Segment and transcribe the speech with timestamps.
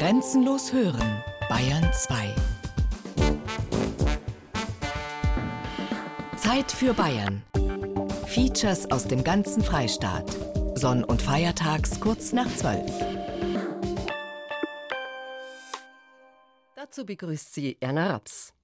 [0.00, 2.34] Grenzenlos hören, Bayern 2.
[6.38, 7.42] Zeit für Bayern.
[8.26, 10.24] Features aus dem ganzen Freistaat.
[10.74, 12.90] Sonn- und Feiertags kurz nach 12.
[16.76, 18.54] Dazu begrüßt sie Erna Raps.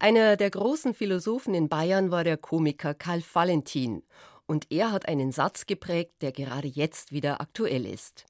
[0.00, 4.02] Einer der großen Philosophen in Bayern war der Komiker Karl Valentin.
[4.46, 8.26] Und er hat einen Satz geprägt, der gerade jetzt wieder aktuell ist.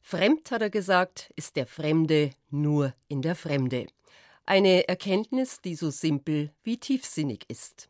[0.00, 3.86] Fremd, hat er gesagt, ist der Fremde nur in der Fremde.
[4.46, 7.88] Eine Erkenntnis, die so simpel wie tiefsinnig ist.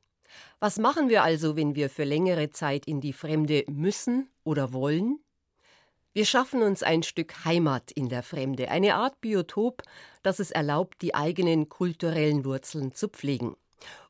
[0.61, 5.19] Was machen wir also, wenn wir für längere Zeit in die Fremde müssen oder wollen?
[6.13, 9.83] Wir schaffen uns ein Stück Heimat in der Fremde, eine Art Biotop,
[10.23, 13.57] das es erlaubt, die eigenen kulturellen Wurzeln zu pflegen.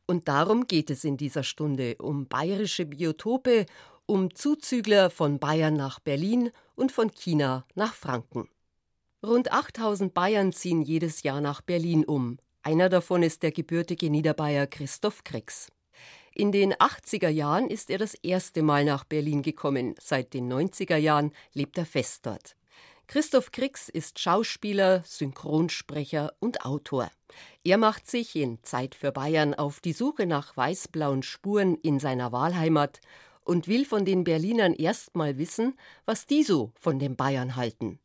[0.06, 3.64] Und darum geht es in dieser Stunde um bayerische Biotope,
[4.06, 8.48] um Zuzügler von Bayern nach Berlin und von China nach Franken.
[9.24, 12.38] Rund 8000 Bayern ziehen jedes Jahr nach Berlin um.
[12.62, 15.68] Einer davon ist der gebürtige Niederbayer Christoph Kriegs.
[16.34, 19.94] In den 80er Jahren ist er das erste Mal nach Berlin gekommen.
[20.00, 22.56] Seit den 90er Jahren lebt er fest dort.
[23.06, 27.10] Christoph Kriegs ist Schauspieler, Synchronsprecher und Autor.
[27.62, 32.32] Er macht sich in Zeit für Bayern auf die Suche nach weiß-blauen Spuren in seiner
[32.32, 33.00] Wahlheimat
[33.44, 37.98] und will von den Berlinern erst mal wissen, was die so von den Bayern halten.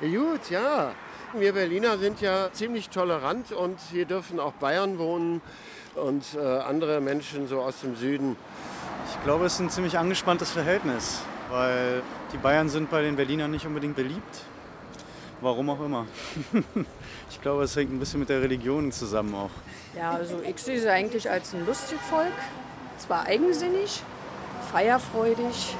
[0.00, 0.94] Gut, ja.
[1.34, 5.40] Wir Berliner sind ja ziemlich tolerant und hier dürfen auch Bayern wohnen
[5.94, 8.36] und äh, andere Menschen so aus dem Süden.
[9.10, 13.50] Ich glaube, es ist ein ziemlich angespanntes Verhältnis, weil die Bayern sind bei den Berlinern
[13.50, 14.44] nicht unbedingt beliebt.
[15.40, 16.06] Warum auch immer.
[17.30, 19.50] ich glaube, es hängt ein bisschen mit der Religion zusammen auch.
[19.96, 22.32] Ja, also ich sehe sie eigentlich als ein lustiges Volk.
[22.98, 24.02] Zwar eigensinnig,
[24.72, 25.76] feierfreudig,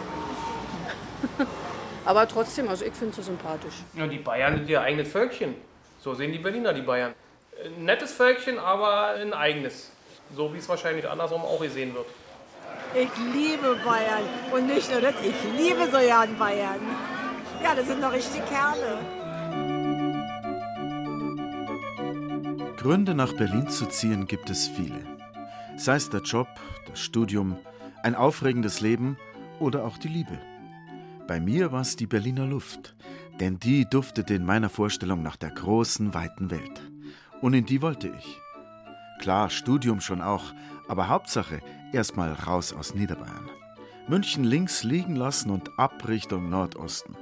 [2.05, 3.75] aber trotzdem, also ich finde sie sympathisch.
[3.95, 5.55] Ja, die Bayern sind ihr eigenes Völkchen.
[6.01, 7.15] So sehen die Berliner die Bayern.
[7.65, 9.91] Ein nettes Völkchen, aber ein eigenes.
[10.37, 12.07] So wie es wahrscheinlich andersrum auch gesehen wird.
[12.95, 14.25] Ich liebe Bayern.
[14.53, 16.81] Und nicht nur das, ich liebe so gern Bayern.
[17.63, 18.99] Ja, das sind doch richtige Kerle.
[22.77, 25.07] Gründe nach Berlin zu ziehen gibt es viele.
[25.77, 26.49] Sei es der Job,
[26.89, 27.57] das Studium,
[28.03, 29.17] ein aufregendes Leben
[29.61, 30.39] oder auch die Liebe.
[31.27, 32.97] Bei mir war es die Berliner Luft,
[33.41, 36.83] denn die duftete in meiner Vorstellung nach der großen, weiten Welt.
[37.41, 38.41] Und in die wollte ich.
[39.21, 40.53] Klar, Studium schon auch,
[40.89, 41.61] aber Hauptsache
[41.93, 43.49] erstmal raus aus Niederbayern.
[44.09, 47.17] München links liegen lassen und ab Richtung Nordosten.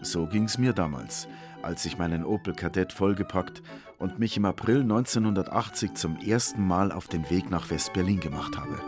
[0.00, 1.26] So ging's mir damals,
[1.62, 3.62] als ich meinen Opel Kadett vollgepackt
[3.98, 8.80] und mich im April 1980 zum ersten Mal auf den Weg nach West-Berlin gemacht habe.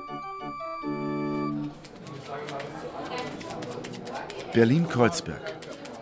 [4.52, 5.54] Berlin-Kreuzberg,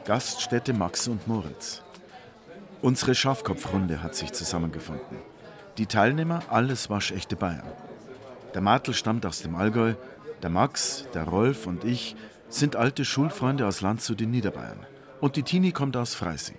[0.06, 1.82] Gaststätte Max und Moritz.
[2.80, 5.18] Unsere Schafkopfrunde hat sich zusammengefunden.
[5.76, 7.68] Die Teilnehmer alles waschechte Bayern.
[8.54, 9.94] Der Martel stammt aus dem Allgäu,
[10.42, 12.16] der Max, der Rolf und ich
[12.48, 14.86] sind alte Schulfreunde aus Landshut in Niederbayern.
[15.20, 16.56] Und die Tini kommt aus Freising.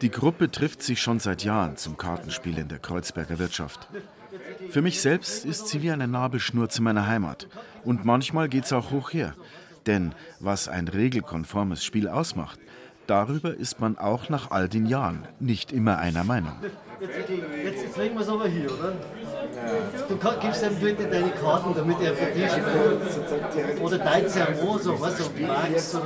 [0.00, 3.86] Die Gruppe trifft sich schon seit Jahren zum Kartenspiel in der Kreuzberger Wirtschaft.
[4.70, 7.48] Für mich selbst ist sie wie eine Nabelschnur zu meiner Heimat.
[7.84, 9.34] Und manchmal geht's auch hoch her.
[9.86, 12.58] Denn was ein regelkonformes Spiel ausmacht,
[13.06, 16.52] darüber ist man auch nach all den Jahren nicht immer einer Meinung.
[17.00, 18.92] Jetzt, jetzt, legen wir es aber hier, oder?
[20.08, 23.80] Du gibst ihm bitte deine Karten, damit er für dich spielt.
[23.80, 25.98] Oder dein Sermon, so was, so Max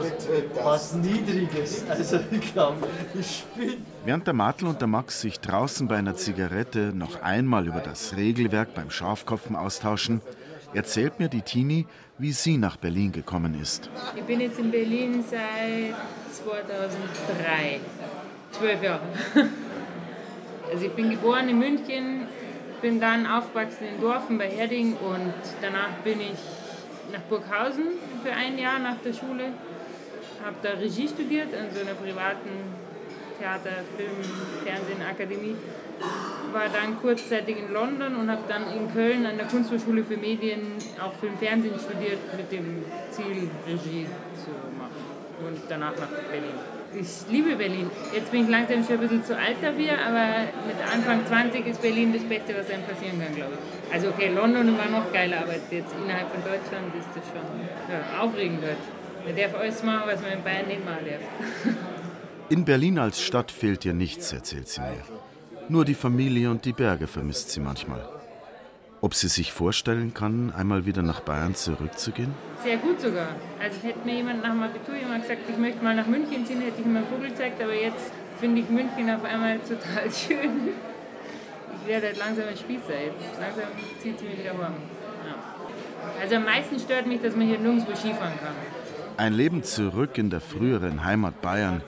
[0.63, 1.85] was Niedriges.
[1.89, 2.87] Also ich glaube,
[3.19, 3.77] ich spiele.
[4.05, 8.17] Während der Martel und der Max sich draußen bei einer Zigarette noch einmal über das
[8.17, 10.21] Regelwerk beim Schafkopfen austauschen,
[10.75, 11.87] erzählt mir die Tini,
[12.19, 13.91] wie sie nach Berlin gekommen ist.
[14.15, 15.95] Ich bin jetzt in Berlin seit
[16.33, 17.81] 2003,
[18.53, 19.03] zwölf Jahre.
[20.73, 22.27] Also ich bin geboren in München,
[22.81, 26.39] bin dann aufgewachsen in Dorfen bei Erding und danach bin ich
[27.13, 27.89] nach Burghausen
[28.25, 29.53] für ein Jahr nach der Schule,
[30.43, 32.49] habe da Regie studiert an so einer privaten
[33.39, 34.17] Theater, Film,
[34.65, 35.57] Fernsehen, Akademie.
[36.53, 40.75] War dann kurzzeitig in London und habe dann in Köln an der Kunsthochschule für Medien
[41.03, 44.07] auch Film, Fernsehen studiert mit dem Ziel, Regie
[44.37, 45.15] zu machen
[45.47, 46.55] und danach nach Berlin.
[46.95, 47.91] Ich liebe Berlin.
[48.15, 51.83] Jetzt bin ich langsam schon ein bisschen zu alt dafür, aber mit Anfang 20 ist
[51.83, 53.93] Berlin das Beste, was einem passieren kann, glaube ich.
[53.93, 57.43] Also okay, London war noch geiler, aber jetzt innerhalb von Deutschland ist das schon
[57.91, 58.63] ja, aufregend.
[59.25, 61.75] Man darf alles machen, was man in Bayern nicht machen darf.
[62.55, 65.03] In Berlin als Stadt fehlt ihr nichts, erzählt sie mir.
[65.69, 68.09] Nur die Familie und die Berge vermisst sie manchmal.
[69.01, 72.33] Ob sie sich vorstellen kann, einmal wieder nach Bayern zurückzugehen?
[72.63, 73.27] Sehr gut sogar.
[73.61, 76.61] Also hätte mir jemand nach dem Abitur jemand gesagt, ich möchte mal nach München ziehen,
[76.61, 80.69] hätte ich ihm einen Vogel gezeigt, aber jetzt finde ich München auf einmal total schön.
[81.81, 83.41] Ich werde halt langsam ein Spießer jetzt.
[83.41, 83.65] Langsam
[84.01, 84.75] zieht es mich wieder warm.
[85.27, 86.23] Ja.
[86.23, 88.55] Also am meisten stört mich, dass man hier nirgendwo Skifahren kann.
[89.17, 91.83] Ein Leben zurück in der früheren Heimat Bayern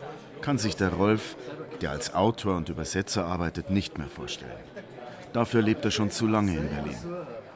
[0.46, 1.34] kann sich der Rolf,
[1.80, 4.52] der als Autor und Übersetzer arbeitet, nicht mehr vorstellen.
[5.32, 6.96] Dafür lebt er schon zu lange in Berlin.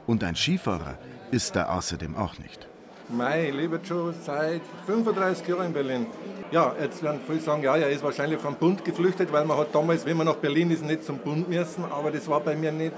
[0.08, 0.98] Und ein Skifahrer
[1.30, 2.66] ist er außerdem auch nicht.
[3.08, 6.06] Mei, ich lebe schon seit 35 Jahren in Berlin.
[6.50, 9.72] Ja, jetzt werden viele sagen, ja, er ist wahrscheinlich vom Bund geflüchtet, weil man hat
[9.72, 11.84] damals, wenn man nach Berlin ist, nicht zum Bund müssen.
[11.92, 12.94] Aber das war bei mir nicht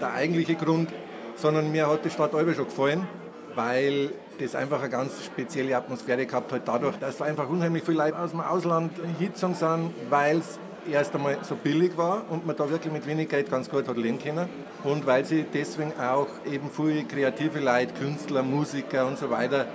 [0.00, 0.90] der eigentliche Grund,
[1.36, 3.06] sondern mir hat die Stadt Albe schon gefallen,
[3.54, 8.18] weil das einfach eine ganz spezielle Atmosphäre gehabt hat, dadurch, dass einfach unheimlich viele Leute
[8.18, 10.58] aus dem Ausland hingezogen sind, weil es
[10.90, 13.96] erst einmal so billig war und man da wirklich mit wenig Geld ganz gut hat
[13.96, 14.48] leben können
[14.84, 19.66] und weil sie deswegen auch eben viele kreative Leute, Künstler, Musiker und so weiter,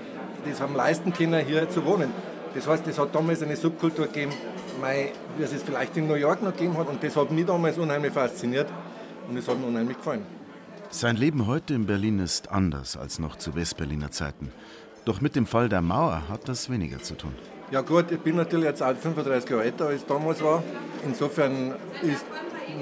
[0.49, 2.11] das haben leisten können, hier zu wohnen.
[2.55, 4.31] Das heißt, es hat damals eine Subkultur gegeben,
[5.37, 8.13] wie es vielleicht in New York noch gegeben hat und das hat mich damals unheimlich
[8.13, 8.67] fasziniert
[9.29, 10.40] und es hat mir unheimlich gefallen.
[10.93, 14.51] Sein Leben heute in Berlin ist anders als noch zu Westberliner Zeiten.
[15.05, 17.33] Doch mit dem Fall der Mauer hat das weniger zu tun.
[17.71, 20.61] Ja gut, ich bin natürlich jetzt auch 35 Jahre älter als damals war.
[21.05, 22.25] Insofern ist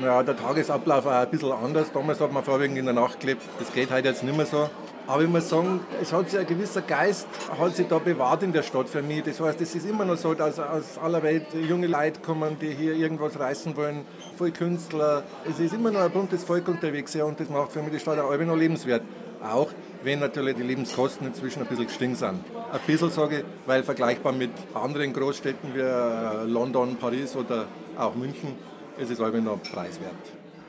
[0.01, 1.91] ja, der Tagesablauf auch ein bisschen anders.
[1.93, 3.43] Damals hat man vorwiegend in der Nacht gelebt.
[3.59, 4.69] Das geht heute jetzt nicht mehr so.
[5.09, 7.27] Aber ich muss sagen, es hat sich ein gewisser Geist
[7.59, 9.23] hat sich da bewahrt in der Stadt für mich.
[9.23, 12.69] Das heißt, es ist immer noch so, dass aus aller Welt junge Leute kommen, die
[12.69, 14.05] hier irgendwas reißen wollen,
[14.37, 15.23] voll Künstler.
[15.49, 17.99] Es ist immer noch ein buntes Volk unterwegs ja, und das macht für mich die
[17.99, 19.01] Stadt auch noch lebenswert.
[19.41, 19.69] Auch
[20.03, 22.43] wenn natürlich die Lebenskosten inzwischen ein bisschen gestiegen sind.
[22.71, 27.65] Ein bisschen sage ich, weil vergleichbar mit anderen Großstädten wie äh, London, Paris oder
[27.97, 28.53] auch München
[28.99, 30.13] ist es irgendwie noch preiswert.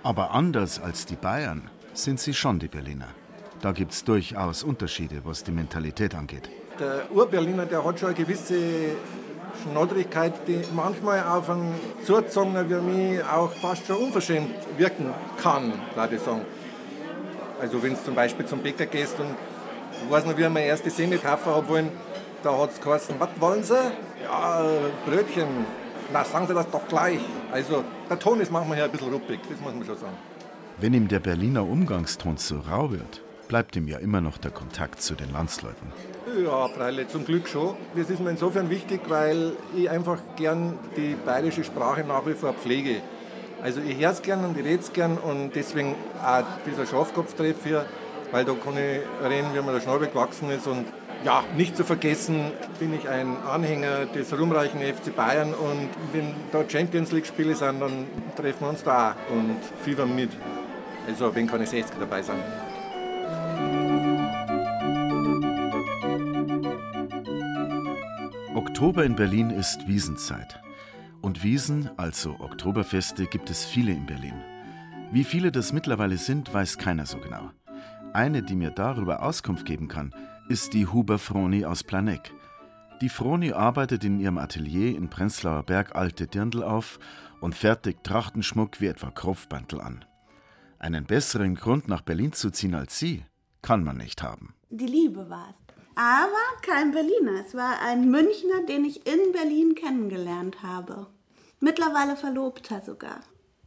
[0.02, 3.08] Aber anders als die Bayern sind sie schon die Berliner.
[3.60, 6.48] Da gibt es durchaus Unterschiede, was die Mentalität angeht.
[6.78, 8.56] Der Urberliner, der hat schon eine gewisse
[9.62, 11.74] Schnoddrigkeit, die manchmal auf einen
[12.04, 15.12] Zugezogener wie mich auch fast schon unverschämt wirken
[15.42, 16.40] kann, würde ich sagen.
[17.60, 19.34] Also wenn du zum Beispiel zum Bäcker gehst und
[20.02, 21.90] ich weiß noch, wie ich meine erste Semmel kaufen habe wollen,
[22.42, 23.74] da hat es geheißen, was wollen Sie?
[24.22, 24.64] Ja,
[25.04, 25.48] Brötchen.
[26.12, 27.20] Na, sagen Sie das doch gleich.
[27.52, 30.16] Also der Ton ist manchmal hier ein bisschen ruppig, das muss man schon sagen.
[30.78, 35.02] Wenn ihm der Berliner Umgangston zu rau wird, bleibt ihm ja immer noch der Kontakt
[35.02, 35.88] zu den Landsleuten.
[36.40, 37.74] Ja, freilich, zum Glück schon.
[37.96, 42.52] Das ist mir insofern wichtig, weil ich einfach gern die bayerische Sprache nach wie vor
[42.52, 43.02] pflege.
[43.60, 47.56] Also ich höre es gern und ich rede es gern und deswegen auch dieser Schafkopftreff
[47.64, 47.86] hier,
[48.30, 50.86] weil da kann ich reden, wie mir der Schnabel gewachsen ist und
[51.24, 56.62] ja, nicht zu vergessen bin ich ein Anhänger des ruhmreichen FC Bayern und wenn da
[56.68, 58.06] Champions League Spiele sind, dann
[58.36, 60.30] treffen wir uns da auch und fiebern mit.
[61.08, 62.38] Also wenn keine 60 dabei sein.
[68.80, 70.58] Oktober in Berlin ist Wiesenzeit.
[71.20, 74.42] Und Wiesen, also Oktoberfeste, gibt es viele in Berlin.
[75.12, 77.50] Wie viele das mittlerweile sind, weiß keiner so genau.
[78.14, 80.14] Eine, die mir darüber Auskunft geben kann,
[80.48, 82.30] ist die Huber Froni aus Planegg.
[83.02, 86.98] Die Froni arbeitet in ihrem Atelier in Prenzlauer Berg alte Dirndl auf
[87.42, 90.06] und fertigt Trachtenschmuck wie etwa Kropfbantel an.
[90.78, 93.24] Einen besseren Grund, nach Berlin zu ziehen als sie,
[93.60, 94.54] kann man nicht haben.
[94.70, 95.69] Die Liebe war es.
[95.94, 96.32] Aber
[96.62, 97.44] kein Berliner.
[97.44, 101.06] Es war ein Münchner, den ich in Berlin kennengelernt habe.
[101.60, 103.20] Mittlerweile verlobter sogar.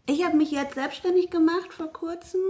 [0.06, 2.42] Ich habe mich jetzt selbstständig gemacht vor kurzem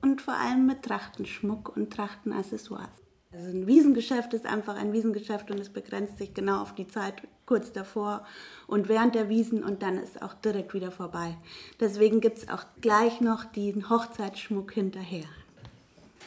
[0.00, 2.88] und vor allem mit Trachtenschmuck und Trachtenaccessoires.
[3.32, 7.22] Also ein Wiesengeschäft ist einfach ein Wiesengeschäft und es begrenzt sich genau auf die Zeit
[7.46, 8.24] kurz davor
[8.66, 11.36] und während der Wiesen und dann ist auch direkt wieder vorbei.
[11.78, 15.26] Deswegen gibt es auch gleich noch den Hochzeitsschmuck hinterher.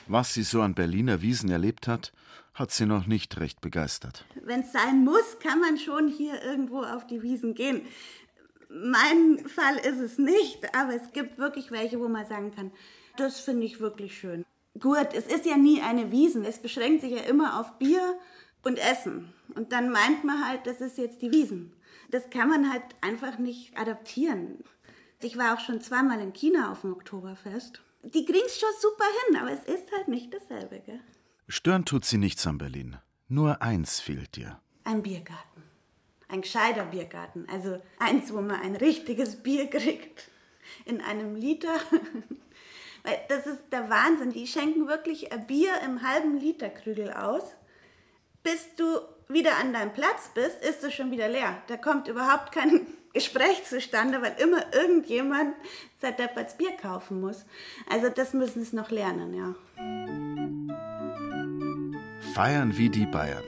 [0.07, 2.13] Was sie so an Berliner Wiesen erlebt hat,
[2.53, 4.25] hat sie noch nicht recht begeistert.
[4.41, 7.81] Wenn es sein muss, kann man schon hier irgendwo auf die Wiesen gehen.
[8.69, 12.71] Mein Fall ist es nicht, aber es gibt wirklich welche, wo man sagen kann,
[13.17, 14.45] das finde ich wirklich schön.
[14.79, 16.45] Gut, es ist ja nie eine Wiesen.
[16.45, 18.17] Es beschränkt sich ja immer auf Bier
[18.63, 19.31] und Essen.
[19.55, 21.73] Und dann meint man halt, das ist jetzt die Wiesen.
[22.09, 24.63] Das kann man halt einfach nicht adaptieren.
[25.21, 27.81] Ich war auch schon zweimal in China auf dem Oktoberfest.
[28.03, 30.99] Die kriegen es schon super hin, aber es ist halt nicht dasselbe, gell?
[31.47, 32.97] Stören tut sie nichts an Berlin.
[33.27, 34.59] Nur eins fehlt dir.
[34.83, 35.63] Ein Biergarten.
[36.27, 37.47] Ein gescheiter Biergarten.
[37.49, 40.29] Also eins, wo man ein richtiges Bier kriegt.
[40.85, 41.75] In einem Liter.
[43.03, 44.31] Weil das ist der Wahnsinn.
[44.31, 47.43] Die schenken wirklich ein Bier im halben Liter Krügel aus.
[48.43, 51.61] Bis du wieder an deinem Platz bist, ist es schon wieder leer.
[51.67, 55.55] Da kommt überhaupt kein Gespräch zustande, weil immer irgendjemand
[56.01, 57.45] sein Depperts Bier kaufen muss.
[57.89, 61.02] Also das müssen sie noch lernen, ja.
[62.33, 63.43] Feiern wie die Bayern.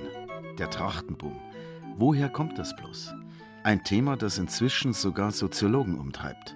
[0.59, 1.35] Der Trachtenboom.
[1.97, 3.15] Woher kommt das bloß?
[3.63, 6.55] Ein Thema, das inzwischen sogar Soziologen umtreibt.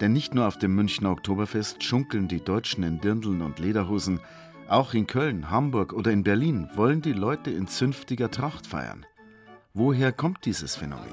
[0.00, 4.20] Denn nicht nur auf dem Münchner Oktoberfest schunkeln die Deutschen in Dirndeln und Lederhosen,
[4.66, 9.04] auch in Köln, Hamburg oder in Berlin wollen die Leute in zünftiger Tracht feiern.
[9.74, 11.12] Woher kommt dieses Phänomen?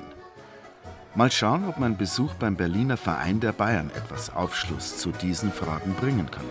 [1.15, 5.95] Mal schauen, ob mein Besuch beim Berliner Verein der Bayern etwas Aufschluss zu diesen Fragen
[5.95, 6.45] bringen kann.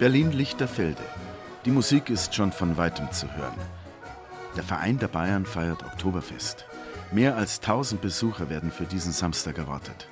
[0.00, 1.02] Berlin-Lichterfelde.
[1.66, 3.60] Die Musik ist schon von weitem zu hören.
[4.56, 6.64] Der Verein der Bayern feiert Oktoberfest.
[7.12, 10.08] Mehr als 1000 Besucher werden für diesen Samstag erwartet.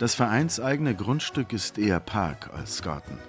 [0.00, 3.20] Das vereinseigene Grundstück ist eher Park als Garten.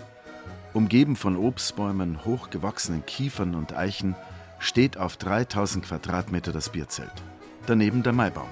[0.73, 4.15] Umgeben von Obstbäumen, hochgewachsenen Kiefern und Eichen
[4.57, 7.13] steht auf 3000 Quadratmeter das Bierzelt.
[7.67, 8.49] Daneben der Maibaum.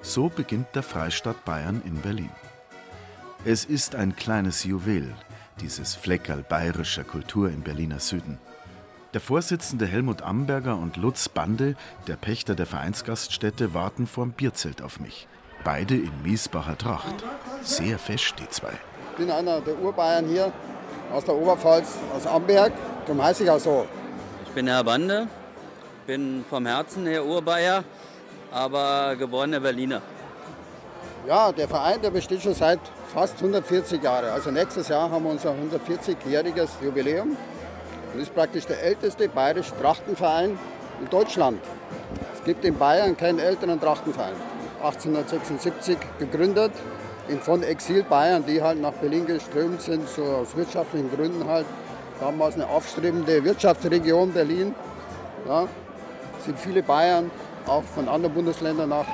[0.00, 2.30] So beginnt der Freistaat Bayern in Berlin.
[3.44, 5.14] Es ist ein kleines Juwel,
[5.60, 8.38] dieses Fleckerl bayerischer Kultur im Berliner Süden.
[9.12, 11.74] Der Vorsitzende Helmut Amberger und Lutz Bande,
[12.06, 15.26] der Pächter der Vereinsgaststätte, warten vorm Bierzelt auf mich.
[15.64, 17.24] Beide in Miesbacher Tracht.
[17.62, 18.72] Sehr fest, die zwei.
[19.12, 20.52] Ich bin einer der Urbayern hier
[21.12, 22.72] aus der Oberpfalz, aus Amberg.
[23.04, 23.86] Darum heiße ich auch so.
[24.46, 25.28] Ich bin Herr Bande,
[26.06, 27.84] bin vom Herzen her Urbayer,
[28.50, 30.00] aber geborener Berliner.
[31.26, 34.30] Ja, der Verein, der besteht schon seit fast 140 Jahren.
[34.30, 37.36] Also nächstes Jahr haben wir unser 140-jähriges Jubiläum.
[38.12, 40.58] Und ist praktisch der älteste bayerische Trachtenverein
[41.00, 41.60] in Deutschland.
[42.34, 44.34] Es gibt in Bayern keinen älteren Trachtenverein.
[44.82, 46.72] 1876 gegründet
[47.42, 51.66] von Exil Bayern, die halt nach Berlin geströmt sind, so aus wirtschaftlichen Gründen halt.
[52.18, 54.74] Damals eine aufstrebende Wirtschaftsregion Berlin.
[55.46, 55.68] Ja,
[56.44, 57.30] sind viele Bayern
[57.66, 59.06] auch von anderen Bundesländern nach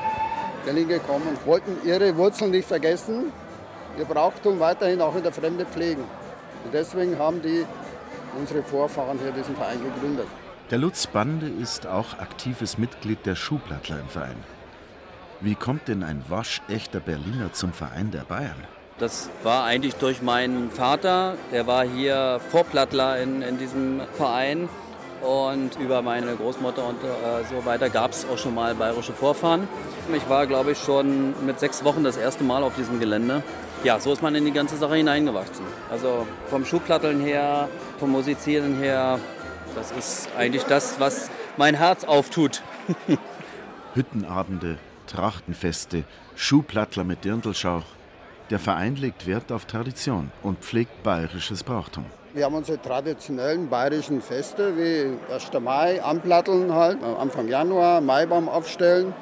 [0.65, 3.33] Berlin gekommen und wollten ihre Wurzeln nicht vergessen,
[3.99, 6.03] ihr Brauchtum weiterhin auch in der Fremde pflegen.
[6.65, 7.65] Und deswegen haben die
[8.39, 10.27] unsere Vorfahren hier diesen Verein gegründet.
[10.71, 14.37] Der Lutz Bande ist auch aktives Mitglied der Schuhplattler im Verein.
[15.41, 18.57] Wie kommt denn ein waschechter Berliner zum Verein der Bayern?
[18.99, 24.69] Das war eigentlich durch meinen Vater, der war hier Vorplattler in, in diesem Verein.
[25.23, 29.67] Und über meine Großmutter und äh, so weiter gab es auch schon mal bayerische Vorfahren.
[30.15, 33.43] Ich war, glaube ich, schon mit sechs Wochen das erste Mal auf diesem Gelände.
[33.85, 35.65] Ja, so ist man in die ganze Sache hineingewachsen.
[35.91, 37.69] Also vom Schuhplatteln her,
[37.99, 39.21] vom Musizieren her,
[39.75, 42.63] das ist eigentlich das, was mein Herz auftut.
[43.95, 46.05] Hüttenabende, Trachtenfeste,
[46.35, 47.85] Schuhplattler mit Dirndlschauch.
[48.51, 52.05] Der Verein legt Wert auf Tradition und pflegt bayerisches Brauchtum.
[52.33, 55.51] Wir haben unsere traditionellen bayerischen Feste wie 1.
[55.61, 59.15] Mai, Anplatteln halt, Anfang Januar, Maibaum aufstellen.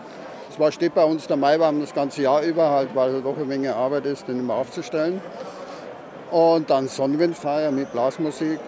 [0.55, 3.45] Zwar steht bei uns der Maibaum das ganze Jahr über, halt, weil es doch eine
[3.45, 5.21] Menge Arbeit ist, den immer aufzustellen.
[6.31, 8.61] Und dann Sonnenwindfeier mit Blasmusik.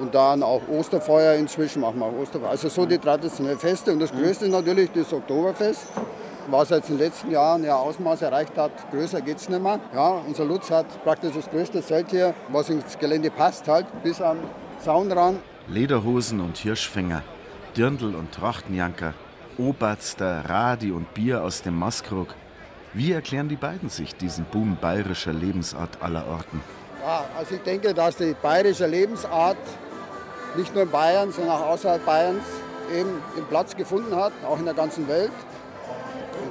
[0.00, 2.50] Und dann auch Osterfeuer inzwischen machen wir auch Osterfeuer.
[2.50, 3.92] Also so die traditionellen Feste.
[3.92, 5.86] Und das größte ist natürlich das Oktoberfest
[6.50, 9.80] was jetzt in den letzten Jahren ja Ausmaß erreicht hat, größer geht es nicht mehr.
[9.94, 14.20] Ja, unser Lutz hat praktisch das größte Zelt hier, was ins Gelände passt, halt bis
[14.20, 14.38] am
[14.78, 15.38] Zaun ran.
[15.68, 17.22] Lederhosen und Hirschfänger,
[17.76, 19.14] Dirndl und Trachtenjanker,
[19.58, 22.28] Oberster, Radi und Bier aus dem Maskrug.
[22.92, 26.60] Wie erklären die beiden sich diesen Boom bayerischer Lebensart aller Orten?
[27.02, 29.56] Ja, also ich denke, dass die bayerische Lebensart
[30.56, 32.44] nicht nur in Bayern, sondern auch außerhalb Bayerns
[32.94, 35.32] eben den Platz gefunden hat, auch in der ganzen Welt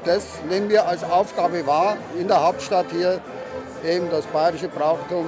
[0.03, 3.21] das nehmen wir als Aufgabe wahr, in der Hauptstadt hier
[3.85, 5.25] eben das bayerische Brauchtum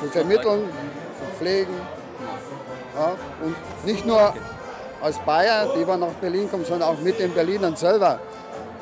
[0.00, 0.68] zu vermitteln,
[1.18, 1.74] zu pflegen.
[2.96, 4.34] Ja, und nicht nur
[5.04, 8.18] als Bayer, die wir nach Berlin kommen, sondern auch mit den Berlinern selber.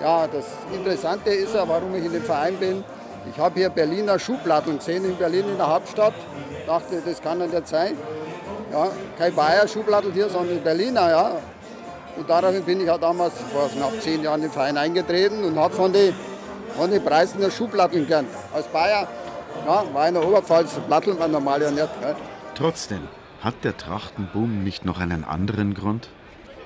[0.00, 2.84] Ja, das Interessante ist ja, warum ich in dem Verein bin.
[3.28, 6.14] Ich habe hier Berliner Schuhplatten gesehen in Berlin in der Hauptstadt.
[6.64, 7.96] Dachte, das kann nicht sein.
[8.72, 8.88] Ja,
[9.18, 11.10] kein Bayer Schuhplattel hier, sondern Berliner.
[11.10, 11.32] Ja.
[12.16, 15.58] Und daraufhin bin ich ja damals vor knapp zehn Jahren in den Verein eingetreten und
[15.58, 16.14] habe von den
[16.76, 18.28] von den Preisen der Schuhplatten gelernt.
[18.54, 19.08] Als Bayer
[19.66, 22.00] ja, war in der Oberpfalz, plattelt man normal ja nicht.
[22.00, 22.14] Gell?
[22.54, 23.08] Trotzdem,
[23.42, 26.08] hat der Trachtenboom nicht noch einen anderen Grund?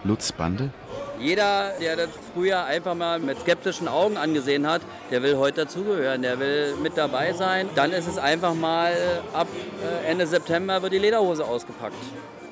[0.05, 0.71] Lutz Bande?
[1.19, 6.23] Jeder, der das früher einfach mal mit skeptischen Augen angesehen hat, der will heute dazugehören,
[6.23, 7.69] der will mit dabei sein.
[7.75, 8.93] Dann ist es einfach mal
[9.33, 9.49] ab
[9.83, 11.97] äh, Ende September wird die Lederhose ausgepackt.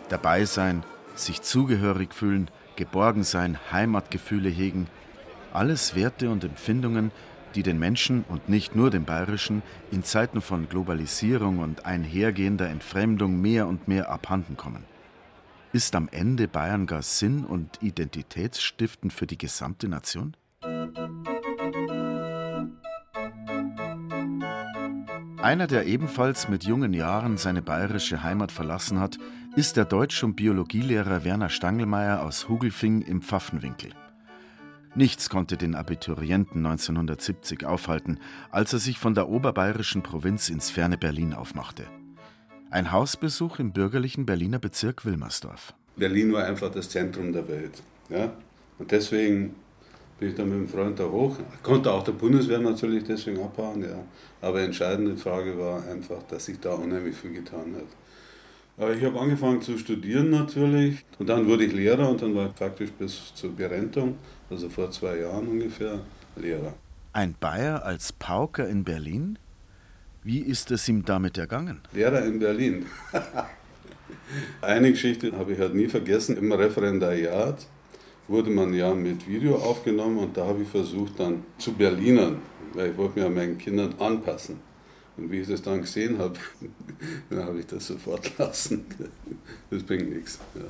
[0.09, 0.83] Dabei sein,
[1.15, 4.89] sich zugehörig fühlen, geborgen sein, Heimatgefühle hegen,
[5.53, 7.13] alles Werte und Empfindungen,
[7.55, 13.41] die den Menschen und nicht nur den bayerischen in Zeiten von Globalisierung und einhergehender Entfremdung
[13.41, 14.85] mehr und mehr abhanden kommen.
[15.73, 20.37] Ist am Ende Bayern gar Sinn und identitätsstiftend für die gesamte Nation?
[25.43, 29.19] Einer, der ebenfalls mit jungen Jahren seine bayerische Heimat verlassen hat,
[29.57, 33.91] ist der Deutsch- und Biologielehrer Werner Stangelmeier aus Hugelfing im Pfaffenwinkel.
[34.97, 38.21] Nichts konnte den Abiturienten 1970 aufhalten,
[38.53, 41.85] als er sich von der oberbayerischen Provinz ins ferne Berlin aufmachte.
[42.71, 45.75] Ein Hausbesuch im bürgerlichen Berliner Bezirk Wilmersdorf.
[45.97, 47.83] Berlin war einfach das Zentrum der Welt.
[48.09, 48.33] Ja?
[48.79, 49.57] Und deswegen
[50.21, 51.39] bin ich dann mit dem Freund da hoch.
[51.65, 53.99] Konnte auch der Bundeswehr natürlich deswegen abhauen, ja.
[54.41, 58.04] Aber entscheidende Frage war einfach, dass sich da unheimlich viel getan hat.
[58.77, 62.47] Aber ich habe angefangen zu studieren natürlich und dann wurde ich Lehrer und dann war
[62.47, 64.17] ich praktisch bis zur Berentung,
[64.51, 66.01] also vor zwei Jahren ungefähr,
[66.37, 66.75] Lehrer.
[67.13, 69.39] Ein Bayer als Pauker in Berlin?
[70.25, 71.83] Wie ist es ihm damit ergangen?
[71.93, 72.87] Lehrer in Berlin.
[74.61, 76.37] Eine Geschichte habe ich halt nie vergessen.
[76.37, 77.67] Im Referendariat
[78.27, 82.39] wurde man ja mit Video aufgenommen und da habe ich versucht dann zu Berlinern,
[82.73, 84.59] weil ich wollte mir meinen Kindern anpassen.
[85.17, 86.39] Und wie ich das dann gesehen habe,
[87.31, 88.85] dann habe ich das sofort lassen.
[89.71, 90.39] Das bringt nichts.
[90.55, 90.63] Ja.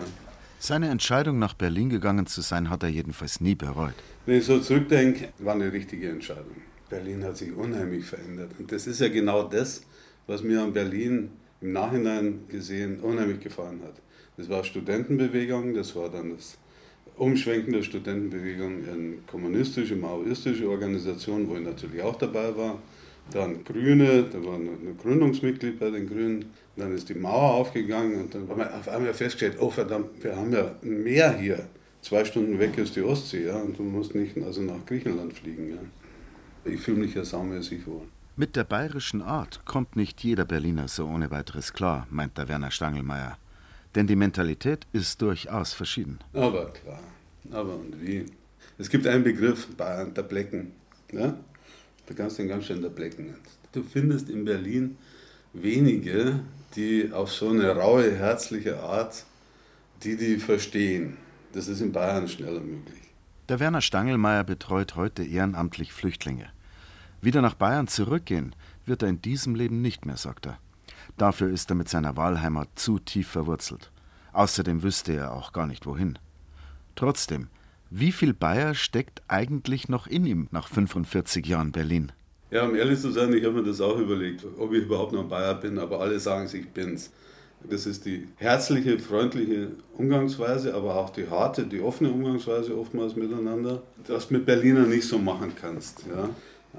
[0.59, 3.95] Seine Entscheidung, nach Berlin gegangen zu sein, hat er jedenfalls nie bereut.
[4.25, 6.57] Wenn ich so zurückdenke, war eine richtige Entscheidung.
[6.89, 8.53] Berlin hat sich unheimlich verändert.
[8.59, 9.83] Und das ist ja genau das,
[10.27, 14.01] was mir an Berlin im Nachhinein gesehen unheimlich gefallen hat.
[14.37, 16.57] Das war Studentenbewegung, das war dann das
[17.17, 22.79] Umschwenken der Studentenbewegung in kommunistische, maoistische Organisationen, wo ich natürlich auch dabei war
[23.31, 26.47] dann Grüne, da war ein Gründungsmitglied bei den Grünen.
[26.77, 30.37] Dann ist die Mauer aufgegangen und dann haben wir auf einmal festgestellt, oh verdammt, wir
[30.37, 31.69] haben ja ein Meer hier.
[32.03, 35.71] Zwei Stunden weg ist die Ostsee, ja, und du musst nicht also nach Griechenland fliegen.
[35.71, 36.71] Ja.
[36.71, 38.03] Ich fühle mich ja saumäßig wohl.
[38.37, 42.73] Mit der bayerischen Art kommt nicht jeder Berliner so ohne weiteres klar, meint der Werner
[42.73, 43.39] Stangelmeier.
[43.95, 46.19] Denn die Mentalität ist durchaus verschieden.
[46.33, 47.01] Aber klar,
[47.53, 48.27] aber und wie?
[48.77, 50.73] Es gibt einen Begriff, Bayern, der Blecken.
[51.13, 51.39] Ja?
[52.07, 53.35] Da kannst du den ganz schön erblecken.
[53.73, 54.97] Du findest in Berlin
[55.53, 56.41] wenige,
[56.77, 59.25] die auf so eine raue, herzliche Art,
[60.03, 61.17] die die verstehen.
[61.53, 63.01] Das ist in Bayern schneller möglich.
[63.49, 66.49] Der Werner Stangelmeier betreut heute ehrenamtlich Flüchtlinge.
[67.21, 68.55] Wieder nach Bayern zurückgehen
[68.87, 70.59] wird er in diesem Leben nicht mehr, sagt er.
[71.17, 73.91] Dafür ist er mit seiner Wahlheimat zu tief verwurzelt.
[74.33, 76.19] Außerdem wüsste er auch gar nicht wohin.
[76.97, 77.49] Trotzdem,
[77.97, 82.11] wie viel Bayer steckt eigentlich noch in ihm nach 45 Jahren Berlin?
[82.51, 85.23] Ja, um ehrlich zu sein, ich habe mir das auch überlegt, ob ich überhaupt noch
[85.23, 87.13] ein Bayer bin, aber alle sagen, ich bin's.
[87.71, 93.85] Das ist die herzliche, freundliche Umgangsweise, aber auch die harte, die offene Umgangsweise oftmals miteinander,
[94.09, 96.05] das mit Berliner nicht so machen kannst.
[96.09, 96.29] Ja.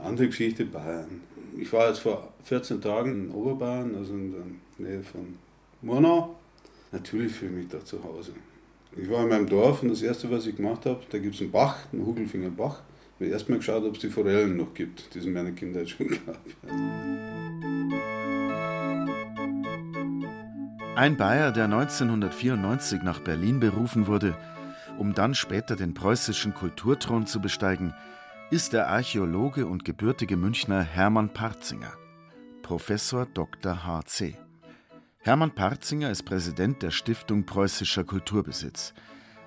[0.04, 1.22] Andere Geschichte Bayern.
[1.58, 5.36] Ich war jetzt vor 14 Tagen in Oberbayern, also in der Nähe von
[5.82, 6.36] Murnau.
[6.92, 8.34] Natürlich fühle ich mich da zu Hause.
[8.98, 11.42] Ich war in meinem Dorf und das erste, was ich gemacht habe, da gibt es
[11.42, 12.82] einen Bach, einen Hugelfinger Bach.
[13.20, 15.90] Ich habe erstmal geschaut, ob es die Forellen noch gibt, die es in meiner Kindheit
[15.90, 16.40] schon gab.
[20.96, 24.38] Ein Bayer, der 1994 nach Berlin berufen wurde,
[24.98, 27.94] um dann später den preußischen Kulturthron zu besteigen,
[28.50, 31.92] ist der Archäologe und gebürtige Münchner Hermann Parzinger,
[32.62, 33.86] Professor Dr.
[33.86, 34.38] H.C.
[35.26, 38.94] Hermann Parzinger ist Präsident der Stiftung Preußischer Kulturbesitz,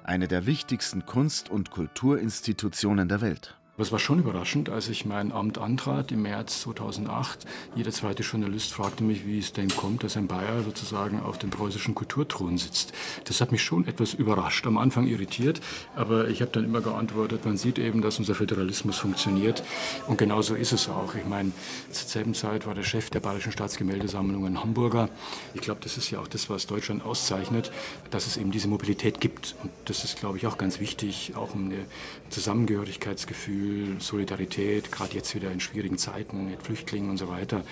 [0.03, 3.58] eine der wichtigsten Kunst- und Kulturinstitutionen der Welt.
[3.79, 7.47] Das war schon überraschend, als ich mein Amt antrat im März 2008.
[7.77, 11.51] Jeder zweite Journalist fragte mich, wie es denn kommt, dass ein Bayer sozusagen auf dem
[11.51, 12.93] preußischen Kulturthron sitzt.
[13.25, 15.61] Das hat mich schon etwas überrascht, am Anfang irritiert,
[15.95, 19.62] aber ich habe dann immer geantwortet, man sieht eben, dass unser Föderalismus funktioniert
[20.09, 21.14] und genau so ist es auch.
[21.14, 21.53] Ich meine,
[21.93, 25.09] zur selben Zeit war der Chef der Bayerischen Staatsgemäldesammlung ein Hamburger.
[25.55, 27.71] Ich glaube, das ist ja auch das, was Deutschland auszeichnet,
[28.11, 31.55] dass es eben diese Mobilität gibt und das ist, glaube ich, auch ganz wichtig, auch
[31.55, 31.87] um ein
[32.31, 37.62] Zusammengehörigkeitsgefühl Gefühl, Solidarität, gerade jetzt wieder in schwierigen Zeiten mit Flüchtlingen und so weiter.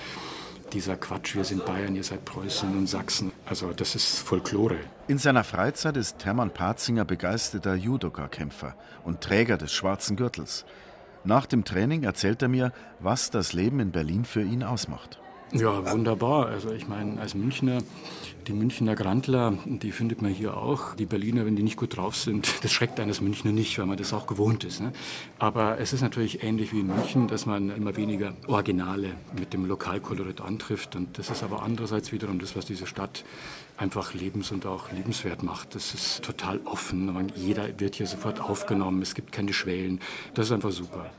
[0.73, 3.33] Dieser Quatsch, wir sind Bayern, ihr seid Preußen und Sachsen.
[3.45, 4.79] Also das ist Folklore.
[5.07, 10.65] In seiner Freizeit ist Hermann Patzinger begeisterter Judoka-Kämpfer und Träger des schwarzen Gürtels.
[11.25, 15.21] Nach dem Training erzählt er mir, was das Leben in Berlin für ihn ausmacht.
[15.59, 16.47] Ja, wunderbar.
[16.47, 17.79] Also ich meine, als Münchner,
[18.47, 20.95] die Münchner Grandler, die findet man hier auch.
[20.95, 23.97] Die Berliner, wenn die nicht gut drauf sind, das schreckt eines Münchner nicht, weil man
[23.97, 24.81] das auch gewohnt ist.
[24.81, 24.93] Ne?
[25.39, 29.65] Aber es ist natürlich ähnlich wie in München, dass man immer weniger Originale mit dem
[29.65, 30.95] Lokalkolorit antrifft.
[30.95, 33.25] Und das ist aber andererseits wiederum das, was diese Stadt
[33.79, 35.75] einfach lebens- und auch liebenswert macht.
[35.75, 37.31] Das ist total offen.
[37.35, 39.01] Jeder wird hier sofort aufgenommen.
[39.01, 40.01] Es gibt keine Schwellen.
[40.35, 41.11] Das ist einfach super.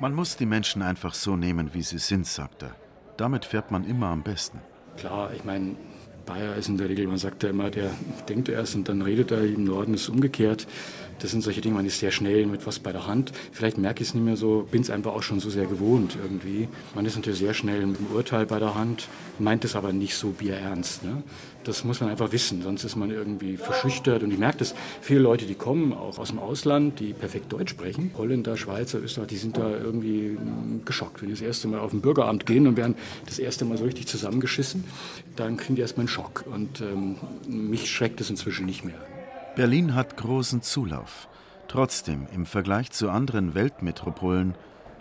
[0.00, 2.85] Man muss die Menschen einfach so nehmen, wie sie sind, sagt er.
[3.16, 4.60] Damit fährt man immer am besten.
[4.96, 5.76] Klar, ich meine,
[6.26, 7.90] Bayer ist in der Regel, man sagt ja immer, der
[8.28, 9.42] denkt erst und dann redet er.
[9.42, 10.66] Im Norden ist umgekehrt.
[11.18, 13.32] Das sind solche Dinge, man ist sehr schnell mit was bei der Hand.
[13.52, 16.16] Vielleicht merke ich es nicht mehr so, bin es einfach auch schon so sehr gewohnt
[16.22, 16.68] irgendwie.
[16.94, 20.14] Man ist natürlich sehr schnell mit dem Urteil bei der Hand, meint es aber nicht
[20.14, 21.04] so bierernst.
[21.04, 21.22] Ne?
[21.64, 24.22] Das muss man einfach wissen, sonst ist man irgendwie verschüchtert.
[24.22, 27.70] Und ich merke das, viele Leute, die kommen auch aus dem Ausland, die perfekt Deutsch
[27.70, 31.22] sprechen, Holländer, Schweizer, Österreich, die sind da irgendwie hm, geschockt.
[31.22, 33.84] Wenn die das erste Mal auf ein Bürgeramt gehen und werden das erste Mal so
[33.84, 34.84] richtig zusammengeschissen,
[35.34, 36.44] dann kriegen die erstmal einen Schock.
[36.52, 37.16] Und ähm,
[37.48, 39.15] mich schreckt es inzwischen nicht mehr.
[39.56, 41.28] Berlin hat großen Zulauf.
[41.66, 44.54] Trotzdem, im Vergleich zu anderen Weltmetropolen,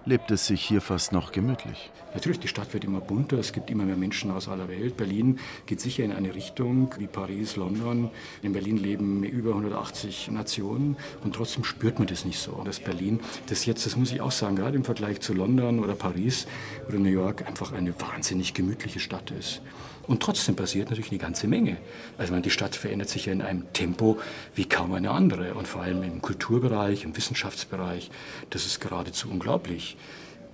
[0.05, 1.91] lebt es sich hier fast noch gemütlich.
[2.13, 4.95] Natürlich, die Stadt wird immer bunter, es gibt immer mehr Menschen aus aller Welt.
[4.95, 8.11] Berlin geht sicher in eine Richtung wie Paris, London.
[8.43, 12.61] In Berlin leben über 180 Nationen und trotzdem spürt man das nicht so.
[12.63, 15.95] Dass Berlin, das jetzt, das muss ich auch sagen, gerade im Vergleich zu London oder
[15.95, 16.47] Paris
[16.87, 19.61] oder New York einfach eine wahnsinnig gemütliche Stadt ist.
[20.07, 21.77] Und trotzdem passiert natürlich eine ganze Menge.
[22.17, 24.19] Also meine, die Stadt verändert sich ja in einem Tempo
[24.53, 25.55] wie kaum eine andere.
[25.55, 28.11] Und vor allem im Kulturbereich, im Wissenschaftsbereich,
[28.49, 29.97] das ist geradezu unglaublich.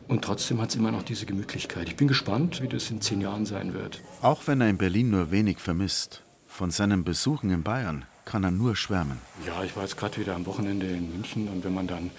[0.07, 1.87] Und trotzdem hat es immer noch diese Gemütlichkeit.
[1.87, 4.01] Ich bin gespannt, wie das in zehn Jahren sein wird.
[4.21, 8.51] Auch wenn er in Berlin nur wenig vermisst, von seinen Besuchen in Bayern kann er
[8.51, 9.19] nur schwärmen.
[9.47, 12.11] Ja, ich war jetzt gerade wieder am Wochenende in München und wenn man dann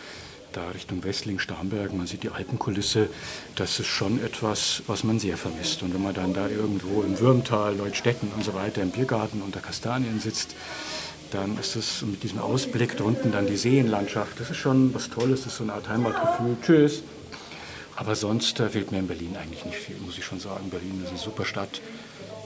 [0.57, 3.09] da Richtung Westling, Starnberg, man sieht die Alpenkulisse,
[3.57, 5.83] das ist schon etwas, was man sehr vermisst.
[5.83, 9.61] Und wenn man dann da irgendwo im Würmtal, Leutstetten und so weiter im Biergarten unter
[9.61, 10.55] Kastanien sitzt,
[11.31, 15.45] dann ist es mit diesem Ausblick drunten dann die Seenlandschaft, das ist schon was Tolles,
[15.45, 16.57] das ist so eine Art Heimatgefühl.
[16.63, 17.03] Tschüss.
[17.97, 20.71] Aber sonst fehlt mir in Berlin eigentlich nicht viel, muss ich schon sagen.
[20.71, 21.81] Berlin ist eine super Stadt.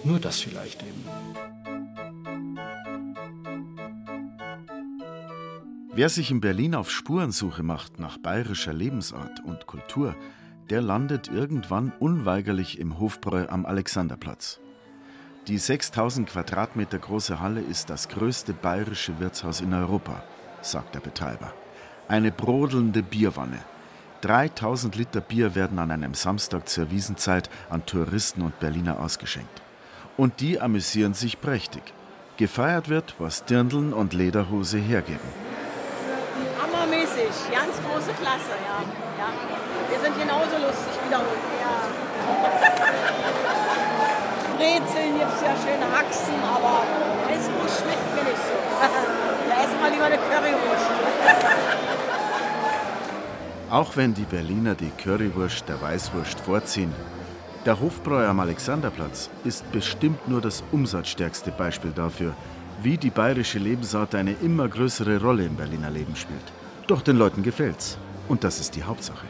[0.04, 1.75] Nur das vielleicht eben.
[5.96, 10.14] Wer sich in Berlin auf Spurensuche macht nach bayerischer Lebensart und Kultur,
[10.68, 14.60] der landet irgendwann unweigerlich im Hofbräu am Alexanderplatz.
[15.48, 20.22] Die 6000 Quadratmeter große Halle ist das größte bayerische Wirtshaus in Europa,
[20.60, 21.54] sagt der Betreiber.
[22.08, 23.60] Eine brodelnde Bierwanne.
[24.20, 29.62] 3000 Liter Bier werden an einem Samstag zur Wiesenzeit an Touristen und Berliner ausgeschenkt.
[30.18, 31.94] Und die amüsieren sich prächtig.
[32.36, 35.45] Gefeiert wird, was Dirndeln und Lederhose hergeben
[37.16, 37.50] hammermäßig.
[37.50, 38.82] Ganz große Klasse, ja.
[39.18, 39.28] ja.
[39.88, 41.44] Wir sind genauso lustig wiederholt.
[41.60, 41.72] Ja.
[44.56, 46.82] Brezeln gibt es ja schöne Haxen, aber
[47.28, 48.54] Weißwurst schmeckt mir nicht so.
[49.48, 50.86] da essen wir lieber eine Currywurst.
[53.70, 56.94] Auch wenn die Berliner die Currywurst der Weißwurst vorziehen,
[57.66, 62.34] der Hofbräu am Alexanderplatz ist bestimmt nur das umsatzstärkste Beispiel dafür,
[62.80, 66.52] wie die bayerische Lebensart eine immer größere Rolle im Berliner Leben spielt.
[66.86, 67.98] Doch den Leuten gefällt's.
[68.28, 69.26] Und das ist die Hauptsache.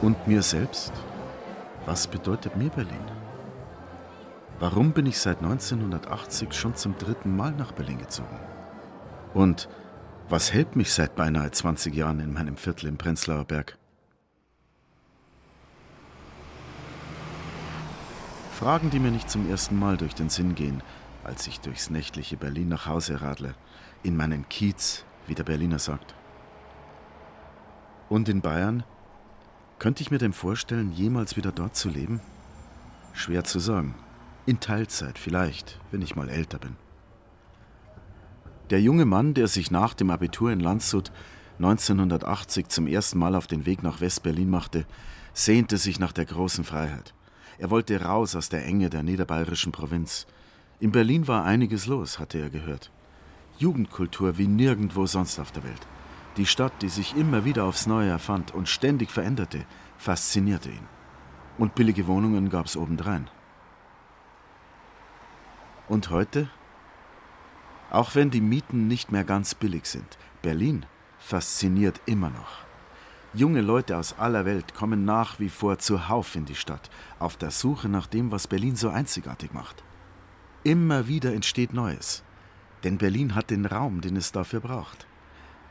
[0.00, 0.92] Und mir selbst?
[1.86, 3.04] Was bedeutet mir Berlin?
[4.60, 8.38] Warum bin ich seit 1980 schon zum dritten Mal nach Berlin gezogen?
[9.34, 9.68] Und
[10.28, 13.79] was hält mich seit beinahe 20 Jahren in meinem Viertel im Prenzlauer Berg?
[18.60, 20.82] Fragen, die mir nicht zum ersten Mal durch den Sinn gehen,
[21.24, 23.54] als ich durchs nächtliche Berlin nach Hause radle,
[24.02, 26.14] in meinen Kiez, wie der Berliner sagt.
[28.10, 28.82] Und in Bayern?
[29.78, 32.20] Könnte ich mir denn vorstellen, jemals wieder dort zu leben?
[33.14, 33.94] Schwer zu sagen.
[34.44, 36.76] In Teilzeit vielleicht, wenn ich mal älter bin.
[38.68, 41.12] Der junge Mann, der sich nach dem Abitur in Landshut
[41.56, 44.84] 1980 zum ersten Mal auf den Weg nach West-Berlin machte,
[45.32, 47.14] sehnte sich nach der großen Freiheit.
[47.60, 50.26] Er wollte raus aus der Enge der niederbayerischen Provinz.
[50.80, 52.90] In Berlin war einiges los, hatte er gehört.
[53.58, 55.86] Jugendkultur wie nirgendwo sonst auf der Welt.
[56.38, 59.66] Die Stadt, die sich immer wieder aufs Neue erfand und ständig veränderte,
[59.98, 60.88] faszinierte ihn.
[61.58, 63.28] Und billige Wohnungen gab es obendrein.
[65.86, 66.48] Und heute?
[67.90, 70.86] Auch wenn die Mieten nicht mehr ganz billig sind, Berlin
[71.18, 72.69] fasziniert immer noch.
[73.32, 76.90] Junge Leute aus aller Welt kommen nach wie vor zuhauf in die Stadt,
[77.20, 79.84] auf der Suche nach dem, was Berlin so einzigartig macht.
[80.64, 82.24] Immer wieder entsteht Neues,
[82.82, 85.06] denn Berlin hat den Raum, den es dafür braucht.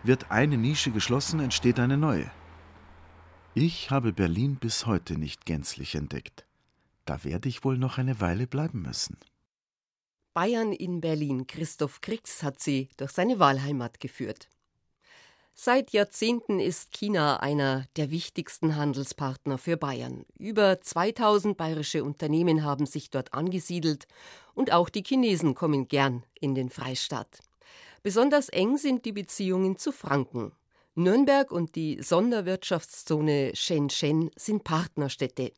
[0.04, 2.32] Wird eine Nische geschlossen, entsteht eine neue.
[3.56, 6.46] Ich habe Berlin bis heute nicht gänzlich entdeckt.
[7.04, 9.18] Da werde ich wohl noch eine Weile bleiben müssen.
[10.34, 11.46] Bayern in Berlin.
[11.46, 14.48] Christoph Kriegs hat sie durch seine Wahlheimat geführt.
[15.62, 20.24] Seit Jahrzehnten ist China einer der wichtigsten Handelspartner für Bayern.
[20.38, 24.08] Über 2000 bayerische Unternehmen haben sich dort angesiedelt
[24.54, 27.40] und auch die Chinesen kommen gern in den Freistaat.
[28.04, 30.54] Besonders eng sind die Beziehungen zu Franken.
[30.96, 35.52] Nürnberg und die Sonderwirtschaftszone Shenzhen sind Partnerstädte.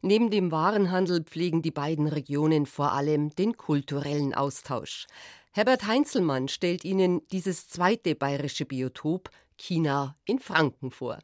[0.00, 5.06] Neben dem Warenhandel pflegen die beiden Regionen vor allem den kulturellen Austausch.
[5.54, 11.18] Herbert Heinzelmann stellt Ihnen dieses zweite bayerische Biotop China in Franken vor.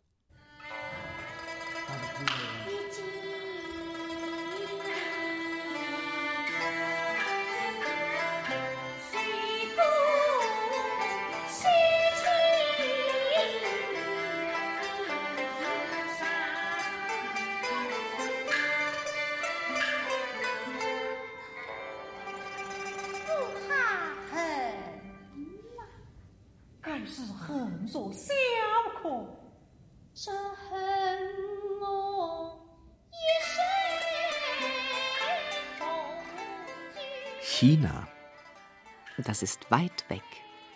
[39.24, 40.22] Das ist weit weg.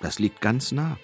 [0.01, 0.99] Das liegt ganz nah.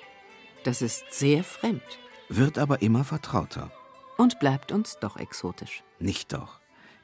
[0.65, 1.83] Das ist sehr fremd.
[2.29, 3.71] Wird aber immer vertrauter.
[4.17, 5.85] Und bleibt uns doch exotisch.
[6.01, 6.61] Nicht doch.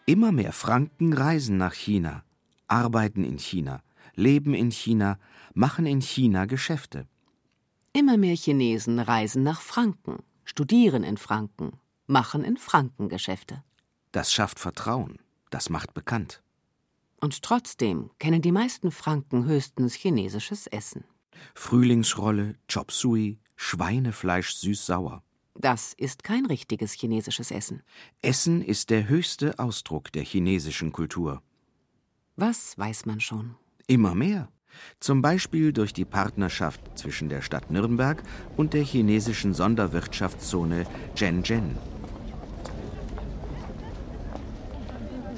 [0.06, 2.24] Immer mehr Franken reisen nach China,
[2.66, 3.82] arbeiten in China,
[4.14, 5.18] leben in China,
[5.54, 7.06] machen in China Geschäfte.
[7.94, 11.72] Immer mehr Chinesen reisen nach Franken, studieren in Franken,
[12.06, 13.62] machen in Franken Geschäfte.
[14.12, 15.18] Das schafft Vertrauen,
[15.50, 16.42] das macht bekannt.
[17.24, 21.04] Und trotzdem kennen die meisten Franken höchstens chinesisches Essen.
[21.54, 25.22] Frühlingsrolle, Chop Suey, Schweinefleisch süß-sauer.
[25.54, 27.82] Das ist kein richtiges chinesisches Essen.
[28.20, 31.40] Essen ist der höchste Ausdruck der chinesischen Kultur.
[32.36, 33.54] Was weiß man schon?
[33.86, 34.50] Immer mehr.
[35.00, 38.22] Zum Beispiel durch die Partnerschaft zwischen der Stadt Nürnberg
[38.58, 41.78] und der chinesischen Sonderwirtschaftszone Zhenzhen.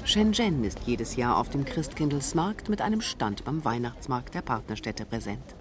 [0.07, 5.53] Shenzhen ist jedes Jahr auf dem Christkindlesmarkt mit einem Stand beim Weihnachtsmarkt der Partnerstädte präsent.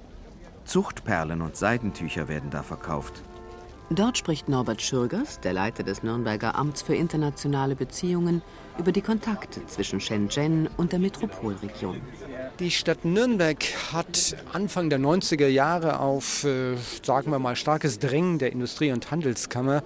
[0.65, 3.23] Zuchtperlen und Seidentücher werden da verkauft.
[3.91, 8.41] Dort spricht Norbert Schürgers, der Leiter des Nürnberger Amts für internationale Beziehungen,
[8.79, 12.01] über die Kontakte zwischen Shenzhen und der Metropolregion.
[12.59, 18.38] Die Stadt Nürnberg hat Anfang der 90er Jahre auf, äh, sagen wir mal, starkes Drängen
[18.38, 19.83] der Industrie- und Handelskammer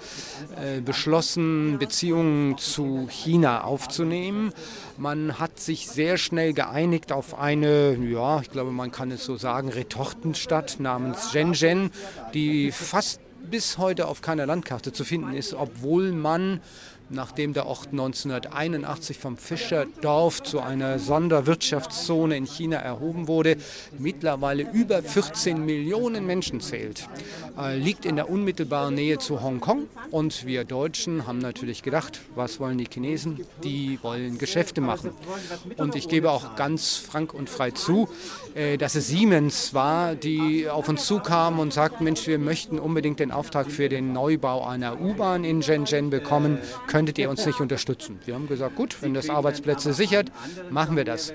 [0.55, 4.53] äh, beschlossen, Beziehungen zu China aufzunehmen.
[4.99, 9.35] Man hat sich sehr schnell geeinigt auf eine, ja, ich glaube, man kann es so
[9.35, 11.91] sagen, Retortenstadt namens Shenzhen,
[12.35, 16.61] die fast bis heute auf keiner Landkarte zu finden ist, obwohl man
[17.11, 23.57] nachdem der Ort 1981 vom Fischerdorf zu einer Sonderwirtschaftszone in China erhoben wurde,
[23.99, 27.09] mittlerweile über 14 Millionen Menschen zählt.
[27.59, 32.61] Äh, liegt in der unmittelbaren Nähe zu Hongkong und wir Deutschen haben natürlich gedacht, was
[32.61, 33.45] wollen die Chinesen?
[33.65, 35.11] Die wollen Geschäfte machen.
[35.77, 38.09] Und ich gebe auch ganz frank und frei zu,
[38.55, 43.21] äh, dass es Siemens war, die auf uns zukamen und sagten, Mensch, wir möchten unbedingt
[43.21, 46.59] den Auftrag für den Neubau einer U-Bahn in Shenzhen bekommen.
[46.87, 48.19] Können könntet ihr uns nicht unterstützen?
[48.27, 50.31] Wir haben gesagt, gut, wenn das Arbeitsplätze sichert,
[50.69, 51.33] machen wir das.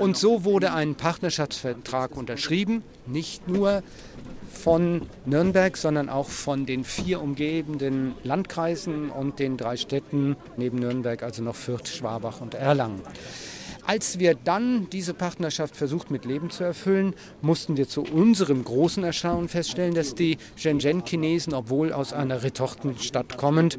[0.00, 3.84] Und so wurde ein Partnerschaftsvertrag unterschrieben, nicht nur
[4.52, 11.22] von Nürnberg, sondern auch von den vier umgebenden Landkreisen und den drei Städten neben Nürnberg,
[11.22, 13.00] also noch Fürth, Schwabach und Erlangen.
[13.86, 19.04] Als wir dann diese Partnerschaft versucht mit Leben zu erfüllen, mussten wir zu unserem großen
[19.04, 23.78] Erstaunen feststellen, dass die Shenzhen-Chinesen, obwohl aus einer Retortenstadt kommend,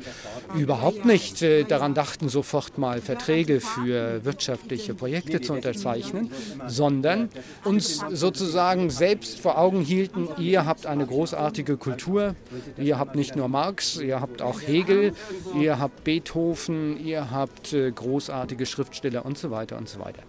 [0.56, 6.32] überhaupt nicht äh, daran dachten, sofort mal Verträge für wirtschaftliche Projekte zu unterzeichnen,
[6.68, 7.30] sondern
[7.66, 12.36] uns sozusagen selbst vor Augen hielten, ihr habt eine großartige Kultur,
[12.78, 15.12] ihr habt nicht nur Marx, ihr habt auch Hegel,
[15.60, 20.24] ihr habt Beethoven, ihr habt äh, großartige Schriftsteller und so weiter und so weiter.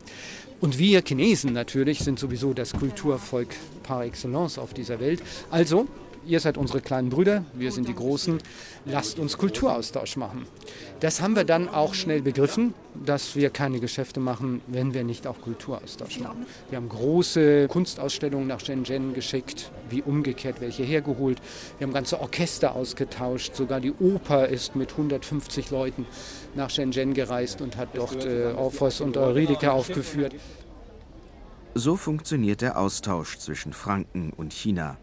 [0.60, 3.48] Und wir Chinesen natürlich sind sowieso das Kulturvolk
[3.84, 5.22] par excellence auf dieser Welt.
[5.50, 5.86] Also,
[6.26, 8.38] ihr seid unsere kleinen Brüder, wir sind die Großen,
[8.84, 10.46] lasst uns Kulturaustausch machen.
[11.00, 15.26] Das haben wir dann auch schnell begriffen, dass wir keine Geschäfte machen, wenn wir nicht
[15.26, 16.46] auch Kulturaustausch machen.
[16.70, 21.40] Wir haben große Kunstausstellungen nach Shenzhen geschickt, wie umgekehrt welche hergeholt.
[21.78, 26.06] Wir haben ganze Orchester ausgetauscht, sogar die Oper ist mit 150 Leuten
[26.54, 30.34] nach Shenzhen gereist und hat dort äh, Orpheus und Eurydike aufgeführt.
[31.74, 34.98] So funktioniert der Austausch zwischen Franken und China.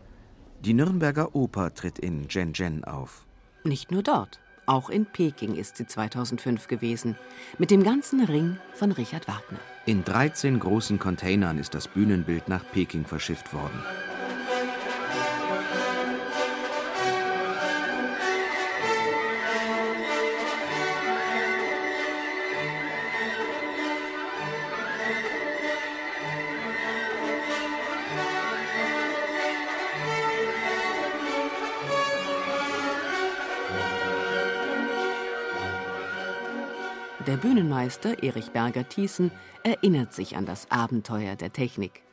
[0.65, 3.27] Die Nürnberger Oper tritt in Shenzhen auf.
[3.63, 4.39] Nicht nur dort.
[4.65, 7.15] Auch in Peking ist sie 2005 gewesen,
[7.59, 9.59] mit dem ganzen Ring von Richard Wagner.
[9.85, 13.79] In 13 großen Containern ist das Bühnenbild nach Peking verschifft worden.
[37.27, 39.31] Der Bühnenmeister Erich Berger-Thiessen
[39.63, 42.03] erinnert sich an das Abenteuer der Technik.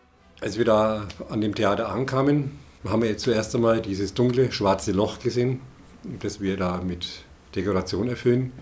[0.40, 2.52] Als wir da an dem Theater ankamen,
[2.88, 5.60] haben wir zuerst einmal dieses dunkle, schwarze Loch gesehen,
[6.20, 8.52] das wir da mit Dekoration erfüllen.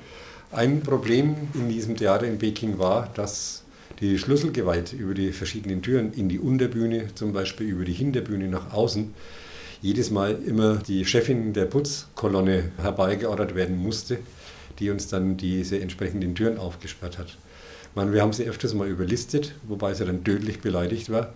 [0.51, 3.63] Ein Problem in diesem Theater in Peking war, dass
[4.01, 8.73] die Schlüsselgewalt über die verschiedenen Türen in die Unterbühne, zum Beispiel über die Hinterbühne nach
[8.73, 9.15] außen,
[9.83, 14.19] jedes Mal immer die Chefin der Putzkolonne herbeigeordert werden musste,
[14.81, 17.39] die uns dann diese entsprechenden Türen aufgesperrt hat.
[17.95, 21.33] meine, wir haben sie öfters mal überlistet, wobei sie dann tödlich beleidigt war.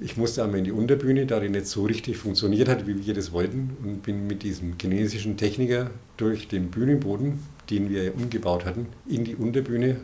[0.00, 3.14] Ich musste einmal in die Unterbühne, da die nicht so richtig funktioniert hat, wie wir
[3.14, 8.88] das wollten, und bin mit diesem chinesischen Techniker durch den Bühnenboden, den wir umgebaut hatten,
[9.08, 9.96] in die Unterbühne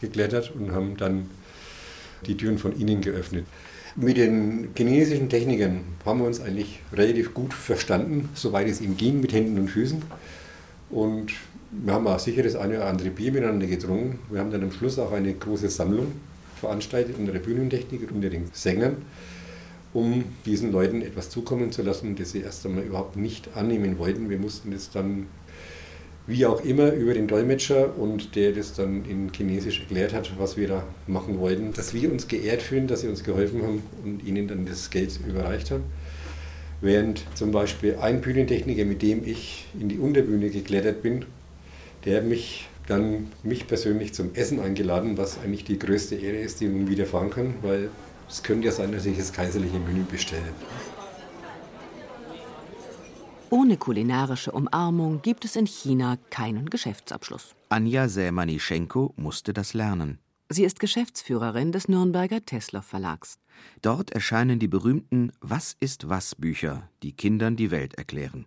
[0.00, 1.30] geklettert und haben dann
[2.26, 3.46] die Türen von innen geöffnet.
[3.96, 9.20] Mit den chinesischen Technikern haben wir uns eigentlich relativ gut verstanden, soweit es ihm ging,
[9.20, 10.02] mit Händen und Füßen.
[10.90, 11.32] Und
[11.70, 14.18] wir haben auch sicher das eine oder andere Bier miteinander getrunken.
[14.30, 16.12] Wir haben dann am Schluss auch eine große Sammlung
[16.56, 18.96] veranstaltet unter der Bühnentechnik unter den Sängern,
[19.94, 24.28] um diesen Leuten etwas zukommen zu lassen, das sie erst einmal überhaupt nicht annehmen wollten.
[24.28, 25.26] Wir mussten das dann
[26.26, 30.56] wie auch immer über den Dolmetscher und der das dann in Chinesisch erklärt hat, was
[30.56, 34.24] wir da machen wollten, dass wir uns geehrt fühlen, dass sie uns geholfen haben und
[34.24, 35.84] ihnen dann das Geld überreicht haben.
[36.82, 41.24] Während zum Beispiel ein Bühnentechniker, mit dem ich in die Unterbühne geklettert bin,
[42.04, 46.60] der hat mich dann mich persönlich zum Essen eingeladen, was eigentlich die größte Ehre ist,
[46.60, 47.90] die man widerfahren kann, weil
[48.28, 50.42] es könnte ja sein, dass ich das kaiserliche Menü bestelle.
[53.50, 57.54] Ohne kulinarische Umarmung gibt es in China keinen Geschäftsabschluss.
[57.68, 60.18] Anja Sämanischenko musste das lernen.
[60.48, 63.38] Sie ist Geschäftsführerin des Nürnberger Tesla Verlags.
[63.82, 68.46] Dort erscheinen die berühmten Was ist was Bücher, die Kindern die Welt erklären.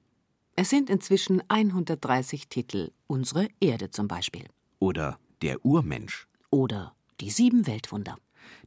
[0.55, 4.45] Es sind inzwischen 130 Titel, Unsere Erde zum Beispiel.
[4.77, 6.27] Oder Der Urmensch.
[6.51, 8.17] Oder Die sieben Weltwunder.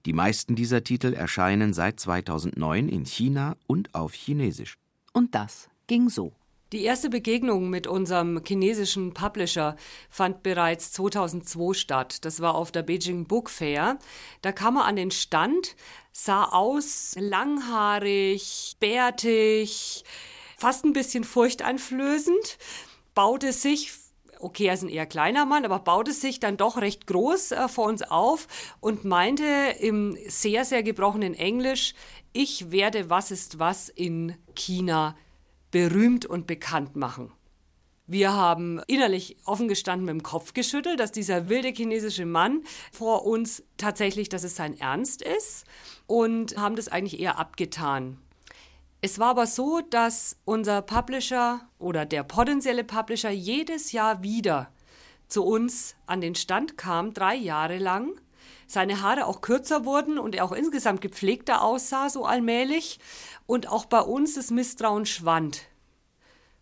[0.05, 4.79] Die meisten dieser Titel erscheinen seit 2009 in China und auf Chinesisch.
[5.13, 6.33] Und das ging so.
[6.73, 9.77] Die erste Begegnung mit unserem chinesischen Publisher
[10.11, 12.25] fand bereits 2002 statt.
[12.25, 14.01] Das war auf der Beijing Book Fair.
[14.43, 15.77] Da kam er an den Stand,
[16.11, 20.03] sah aus langhaarig, bärtig,
[20.57, 22.59] fast ein bisschen furchteinflößend,
[23.15, 23.93] baute sich
[24.41, 27.69] okay, er ist ein eher kleiner Mann, aber baute sich dann doch recht groß äh,
[27.69, 28.49] vor uns auf
[28.81, 29.45] und meinte
[29.81, 31.95] im sehr, sehr gebrochenen Englisch,
[32.33, 35.17] ich werde was ist was in China
[35.71, 37.33] berühmt und bekannt machen.
[38.09, 43.27] Wir haben innerlich offen gestanden mit dem Kopf geschüttelt, dass dieser wilde chinesische Mann vor
[43.27, 45.65] uns tatsächlich, dass es sein Ernst ist
[46.07, 48.19] und haben das eigentlich eher abgetan.
[49.07, 54.73] Es war aber so, dass unser Publisher oder der potenzielle Publisher jedes Jahr wieder
[55.29, 58.21] zu uns an den Stand kam, drei Jahre lang.
[58.67, 62.99] Seine Haare auch kürzer wurden und er auch insgesamt gepflegter aussah, so allmählich
[63.47, 65.69] und auch bei uns das Misstrauen schwand.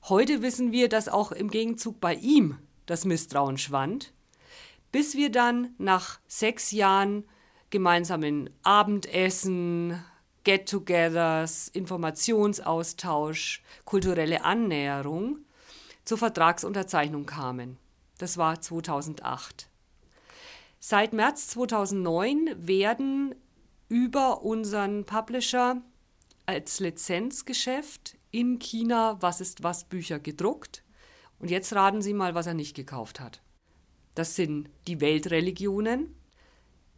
[0.02, 4.12] Heute wissen wir, dass auch im Gegenzug bei ihm das Misstrauen schwand,
[4.92, 7.24] bis wir dann nach sechs Jahren
[7.70, 10.04] gemeinsamen Abendessen,
[10.44, 15.38] Get-togethers, Informationsaustausch, kulturelle Annäherung
[16.04, 17.78] zur Vertragsunterzeichnung kamen.
[18.18, 19.68] Das war 2008.
[20.78, 23.35] Seit März 2009 werden
[23.88, 25.80] über unseren Publisher
[26.46, 30.85] als Lizenzgeschäft in China Was ist was Bücher gedruckt.
[31.38, 33.40] Und jetzt raten Sie mal, was er nicht gekauft hat.
[34.14, 36.14] Das sind die Weltreligionen,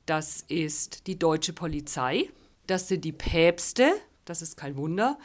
[0.05, 2.29] das ist die deutsche Polizei,
[2.67, 3.93] das sind die Päpste,
[4.25, 5.19] das ist kein Wunder,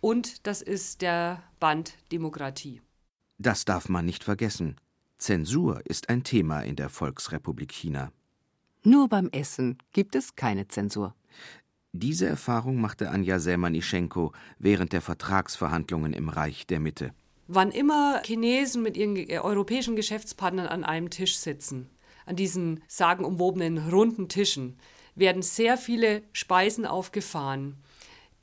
[0.00, 2.80] und das ist der Band Demokratie.
[3.38, 4.76] Das darf man nicht vergessen.
[5.18, 8.12] Zensur ist ein Thema in der Volksrepublik China.
[8.82, 11.14] Nur beim Essen gibt es keine Zensur.
[11.92, 17.12] Diese Erfahrung machte Anja Selmanischenko während der Vertragsverhandlungen im Reich der Mitte.
[17.48, 21.88] Wann immer Chinesen mit ihren äh, europäischen Geschäftspartnern an einem Tisch sitzen,
[22.26, 24.76] an diesen sagenumwobenen runden Tischen,
[25.16, 27.76] werden sehr viele Speisen aufgefahren,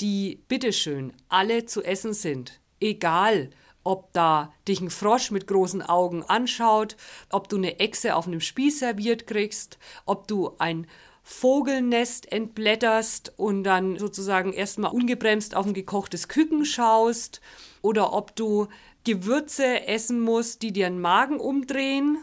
[0.02, 2.60] die bitteschön alle zu essen sind.
[2.82, 3.52] Egal,
[3.84, 6.98] ob da dich ein Frosch mit großen Augen anschaut,
[7.30, 10.88] ob du eine Echse auf einem Spieß serviert kriegst, ob du ein
[11.24, 17.40] Vogelnest entblätterst und dann sozusagen erstmal ungebremst auf ein gekochtes Küken schaust
[17.82, 18.68] oder ob du
[19.06, 22.18] Gewürze essen musst, die dir den Magen umdrehen,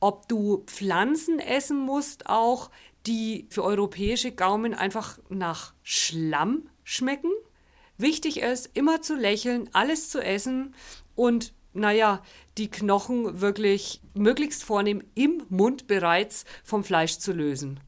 [0.00, 2.70] ob du Pflanzen essen musst auch,
[3.06, 7.30] die für europäische Gaumen einfach nach Schlamm schmecken.
[7.98, 10.74] Wichtig ist, immer zu lächeln, alles zu essen
[11.14, 12.22] und naja,
[12.58, 17.80] die Knochen wirklich möglichst vornehm im Mund bereits vom Fleisch zu lösen.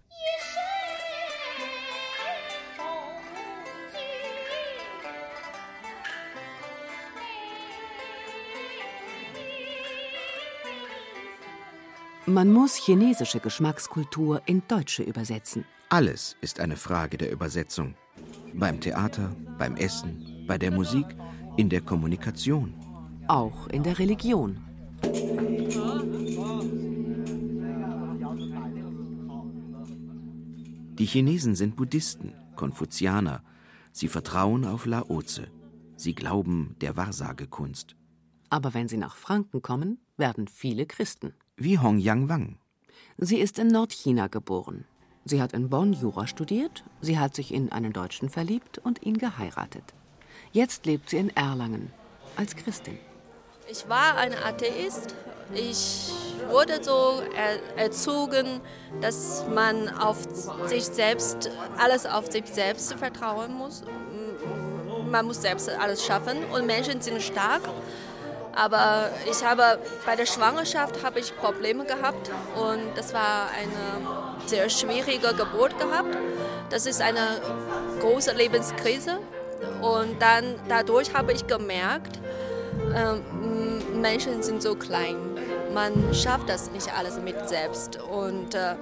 [12.28, 15.64] Man muss chinesische Geschmackskultur in deutsche übersetzen.
[15.88, 17.94] Alles ist eine Frage der Übersetzung.
[18.52, 21.06] Beim Theater, beim Essen, bei der Musik,
[21.56, 22.74] in der Kommunikation.
[23.28, 24.58] Auch in der Religion.
[30.98, 33.42] Die Chinesen sind Buddhisten, Konfuzianer.
[33.92, 35.46] Sie vertrauen auf Laoze.
[35.96, 37.96] Sie glauben der Wahrsagekunst.
[38.50, 42.56] Aber wenn sie nach Franken kommen, werden viele Christen wie Hong Yang Wang.
[43.18, 44.84] Sie ist in Nordchina geboren.
[45.24, 49.18] Sie hat in Bonn Jura studiert, sie hat sich in einen Deutschen verliebt und ihn
[49.18, 49.84] geheiratet.
[50.52, 51.92] Jetzt lebt sie in Erlangen
[52.36, 52.98] als Christin.
[53.70, 55.14] Ich war ein Atheist.
[55.54, 56.12] Ich
[56.48, 57.22] wurde so
[57.76, 58.60] erzogen,
[59.00, 60.18] dass man auf
[60.66, 63.82] sich selbst, alles auf sich selbst vertrauen muss.
[65.10, 67.62] Man muss selbst alles schaffen und Menschen sind stark.
[68.58, 74.04] Aber ich habe bei der Schwangerschaft habe ich Probleme gehabt und das war eine
[74.46, 76.16] sehr schwierige Geburt gehabt.
[76.68, 77.40] Das ist eine
[78.00, 79.20] große Lebenskrise
[79.80, 82.18] und dann dadurch habe ich gemerkt,
[82.96, 85.16] äh, Menschen sind so klein.
[85.72, 88.74] Man schafft das nicht alles mit selbst und äh,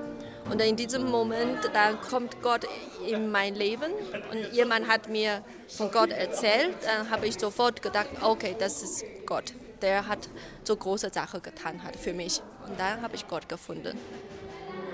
[0.48, 2.68] und in diesem Moment, dann kommt Gott
[3.04, 3.90] in mein Leben
[4.30, 9.04] und jemand hat mir von Gott erzählt, dann habe ich sofort gedacht, okay, das ist
[9.26, 9.52] Gott
[9.82, 10.28] der hat
[10.64, 12.42] so große Sachen getan hat für mich.
[12.66, 13.98] Und da habe ich Gott gefunden.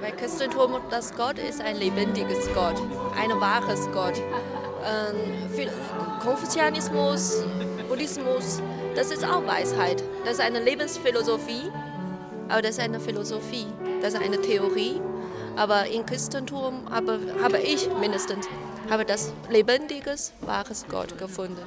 [0.00, 2.80] Bei Christentum, das Gott ist ein lebendiges Gott,
[3.16, 4.20] ein wahres Gott.
[4.84, 5.48] Ähm,
[6.20, 7.44] Konfuzianismus,
[7.88, 8.60] Buddhismus,
[8.96, 10.02] das ist auch Weisheit.
[10.24, 11.70] Das ist eine Lebensphilosophie,
[12.48, 13.66] aber das ist eine Philosophie,
[14.00, 15.00] das ist eine Theorie.
[15.56, 18.48] Aber im Christentum habe, habe ich mindestens
[18.90, 21.62] habe das lebendiges, wahres Gott gefunden.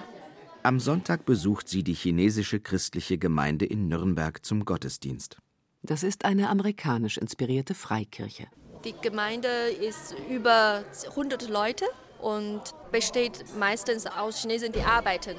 [0.65, 5.37] Am Sonntag besucht sie die chinesische christliche Gemeinde in Nürnberg zum Gottesdienst.
[5.83, 8.47] Das ist eine amerikanisch inspirierte Freikirche.
[8.83, 11.85] Die Gemeinde ist über 100 Leute
[12.19, 12.61] und
[12.91, 15.35] besteht meistens aus Chinesen, die arbeiten.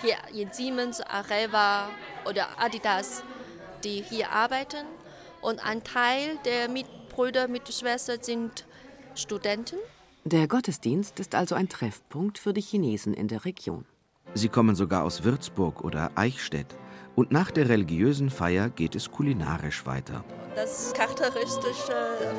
[0.00, 1.88] Hier in Siemens, Areva
[2.24, 3.24] oder Adidas,
[3.82, 4.86] die hier arbeiten.
[5.42, 8.64] Und ein Teil der Mitbrüder, Mitschwestern sind
[9.16, 9.78] Studenten.
[10.22, 13.84] Der Gottesdienst ist also ein Treffpunkt für die Chinesen in der Region.
[14.34, 16.76] Sie kommen sogar aus Würzburg oder Eichstätt.
[17.14, 20.24] Und nach der religiösen Feier geht es kulinarisch weiter.
[20.54, 21.92] Das Charakteristische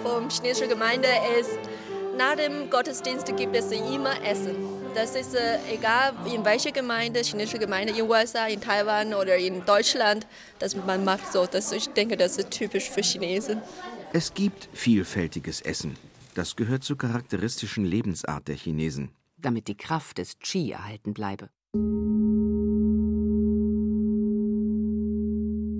[0.03, 1.07] vom chinesischen Gemeinde
[1.39, 1.59] ist,
[2.17, 4.55] nach dem Gottesdienst gibt es immer Essen.
[4.93, 9.65] Das ist äh, egal in welcher Gemeinde, chinesische Gemeinde, in USA, in Taiwan oder in
[9.65, 10.25] Deutschland,
[10.59, 11.45] dass man macht so.
[11.45, 13.61] Das, ich denke, das ist typisch für Chinesen.
[14.11, 15.95] Es gibt vielfältiges Essen.
[16.35, 19.11] Das gehört zur charakteristischen Lebensart der Chinesen.
[19.37, 21.49] Damit die Kraft des Qi erhalten bleibe.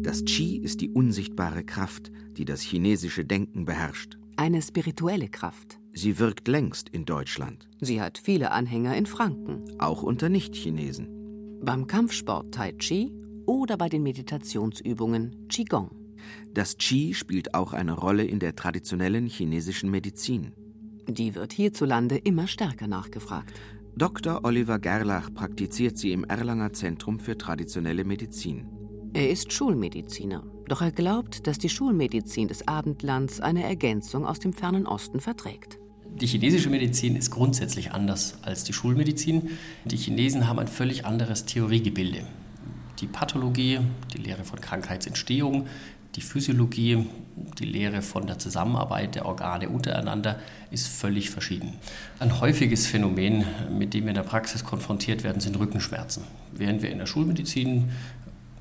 [0.10, 4.18] Das Qi ist die unsichtbare Kraft, die das chinesische Denken beherrscht.
[4.38, 5.80] Eine spirituelle Kraft.
[5.94, 7.68] Sie wirkt längst in Deutschland.
[7.82, 9.64] Sie hat viele Anhänger in Franken.
[9.80, 11.60] Auch unter Nicht-Chinesen.
[11.64, 13.12] Beim Kampfsport Tai Chi
[13.48, 15.90] oder bei den Meditationsübungen Qigong.
[16.54, 20.54] Das Qi spielt auch eine Rolle in der traditionellen chinesischen Medizin.
[21.08, 23.54] Die wird hierzulande immer stärker nachgefragt.
[24.00, 24.46] Dr.
[24.46, 28.66] Oliver Gerlach praktiziert sie im Erlanger Zentrum für traditionelle Medizin.
[29.14, 34.54] Er ist Schulmediziner, doch er glaubt, dass die Schulmedizin des Abendlands eine Ergänzung aus dem
[34.54, 35.80] fernen Osten verträgt.
[36.16, 39.50] Die chinesische Medizin ist grundsätzlich anders als die Schulmedizin.
[39.84, 42.26] Die Chinesen haben ein völlig anderes Theoriegebilde.
[43.02, 43.80] Die Pathologie,
[44.14, 45.68] die Lehre von Krankheitsentstehung,
[46.16, 47.06] die Physiologie,
[47.60, 50.40] die Lehre von der Zusammenarbeit der Organe untereinander
[50.72, 51.76] ist völlig verschieden.
[52.18, 53.46] Ein häufiges Phänomen,
[53.78, 56.24] mit dem wir in der Praxis konfrontiert werden, sind Rückenschmerzen.
[56.52, 57.90] Während wir in der Schulmedizin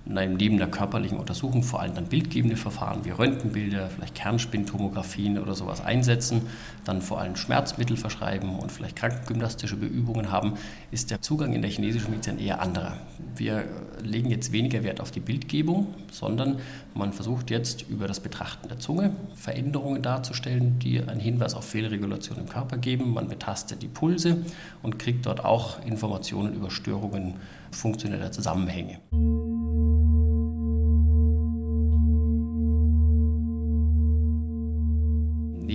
[0.09, 5.85] neben der körperlichen Untersuchung vor allem dann bildgebende Verfahren wie Röntgenbilder, vielleicht Kernspintomographien oder sowas
[5.85, 6.43] einsetzen,
[6.85, 10.55] dann vor allem Schmerzmittel verschreiben und vielleicht krankengymnastische Beübungen haben,
[10.91, 12.97] ist der Zugang in der chinesischen Medizin eher anderer.
[13.37, 13.65] Wir
[14.03, 16.59] legen jetzt weniger Wert auf die Bildgebung, sondern
[16.95, 22.39] man versucht jetzt über das Betrachten der Zunge Veränderungen darzustellen, die einen Hinweis auf Fehlregulation
[22.39, 23.13] im Körper geben.
[23.13, 24.45] Man betastet die Pulse
[24.83, 27.35] und kriegt dort auch Informationen über Störungen
[27.71, 28.99] funktioneller Zusammenhänge.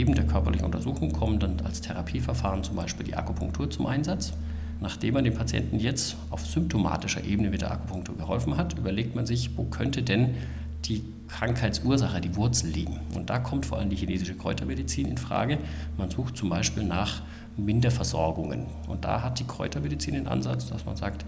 [0.03, 4.33] Neben der körperlichen Untersuchung kommen dann als Therapieverfahren zum Beispiel die Akupunktur zum Einsatz.
[4.81, 9.25] Nachdem man dem Patienten jetzt auf symptomatischer Ebene mit der Akupunktur geholfen hat, überlegt man
[9.25, 10.35] sich, wo könnte denn
[10.83, 12.99] die Krankheitsursache, die Wurzel liegen.
[13.15, 15.57] Und da kommt vor allem die chinesische Kräutermedizin in Frage.
[15.97, 17.21] Man sucht zum Beispiel nach
[17.55, 18.65] Minderversorgungen.
[18.89, 21.23] Und da hat die Kräutermedizin den Ansatz, dass man sagt,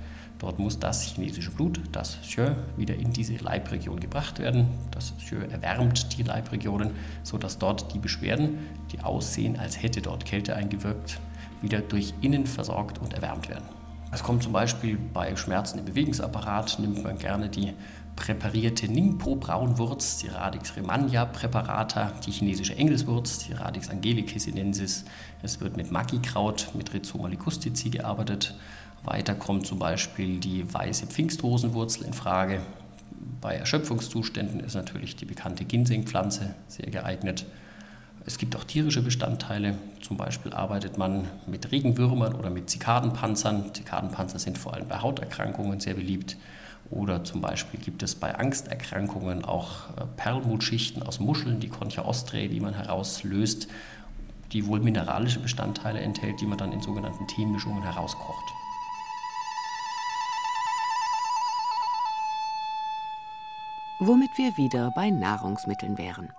[0.46, 4.68] dort muss das chinesische Blut, das Xue, wieder in diese Leibregion gebracht werden.
[4.92, 6.92] Das Xue erwärmt die Leibregionen,
[7.24, 8.60] sodass dort die Beschwerden,
[8.92, 11.20] die aussehen, als hätte dort Kälte eingewirkt,
[11.64, 13.66] wieder durch innen versorgt und erwärmt werden.
[14.12, 17.74] Es kommt zum Beispiel bei Schmerzen im Bewegungsapparat, nimmt man gerne die
[18.16, 25.06] präparierte Ningpo-Braunwurz, die Radix remania präparata, die chinesische Engelswurz, die Radix angelicinensis.
[25.42, 28.56] Es wird mit Maki-Kraut, mit Rhizoma licustici gearbeitet.
[29.06, 32.62] Weiter kommt zum Beispiel die weiße Pfingstrosenwurzel in Frage.
[33.42, 37.46] Bei Erschöpfungszuständen ist natürlich die bekannte Ginsengpflanze sehr geeignet.
[38.26, 39.78] Es gibt auch tierische Bestandteile.
[40.02, 43.74] Zum Beispiel arbeitet man mit Regenwürmern oder mit Zikadenpanzern.
[43.74, 46.38] Zikadenpanzer sind vor allem bei Hauterkrankungen sehr beliebt.
[46.90, 52.48] Oder zum Beispiel gibt es bei Angsterkrankungen auch äh, Perlmutschichten aus Muscheln, die Concha ostrae,
[52.48, 53.68] die man herauslöst,
[54.52, 58.65] die wohl mineralische Bestandteile enthält, die man dann in sogenannten Teemischungen herauskocht.
[64.00, 66.30] Womit wir wieder bei Nahrungsmitteln wären.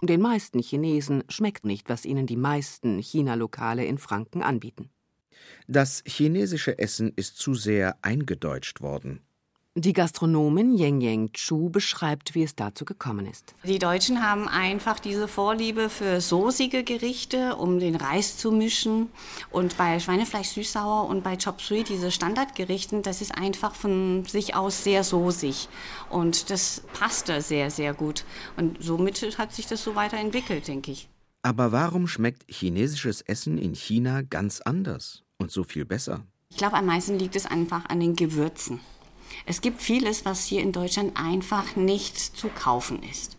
[0.00, 4.90] Den meisten Chinesen schmeckt nicht, was ihnen die meisten China-Lokale in Franken anbieten.
[5.66, 9.20] Das chinesische Essen ist zu sehr eingedeutscht worden.
[9.80, 13.54] Die Gastronomin Yang Yang Chu beschreibt, wie es dazu gekommen ist.
[13.62, 19.06] Die Deutschen haben einfach diese Vorliebe für soßige Gerichte, um den Reis zu mischen.
[19.52, 24.56] Und bei Schweinefleisch süß-sauer und bei Chop Suey, diese Standardgerichten, das ist einfach von sich
[24.56, 25.68] aus sehr soßig.
[26.10, 28.24] Und das passte sehr, sehr gut.
[28.56, 31.08] Und somit hat sich das so weiterentwickelt, denke ich.
[31.42, 36.24] Aber warum schmeckt chinesisches Essen in China ganz anders und so viel besser?
[36.50, 38.80] Ich glaube, am meisten liegt es einfach an den Gewürzen.
[39.46, 43.37] Es gibt vieles, was hier in Deutschland einfach nicht zu kaufen ist.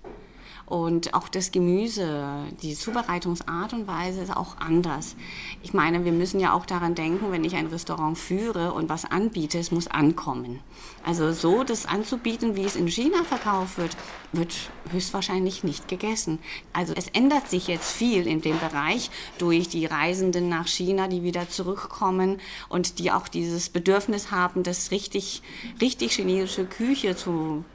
[0.70, 5.16] Und auch das Gemüse, die Zubereitungsart und Weise ist auch anders.
[5.64, 9.04] Ich meine, wir müssen ja auch daran denken, wenn ich ein Restaurant führe und was
[9.04, 10.60] anbiete, es muss ankommen.
[11.04, 13.98] Also so das anzubieten, wie es in China verkauft wird,
[14.32, 14.56] wird
[14.92, 16.38] höchstwahrscheinlich nicht gegessen.
[16.72, 19.10] Also es ändert sich jetzt viel in dem Bereich
[19.40, 22.40] durch die Reisenden nach China, die wieder zurückkommen
[22.70, 25.42] und die auch dieses Bedürfnis haben, das richtig,
[25.82, 27.66] richtig chinesische Küche zu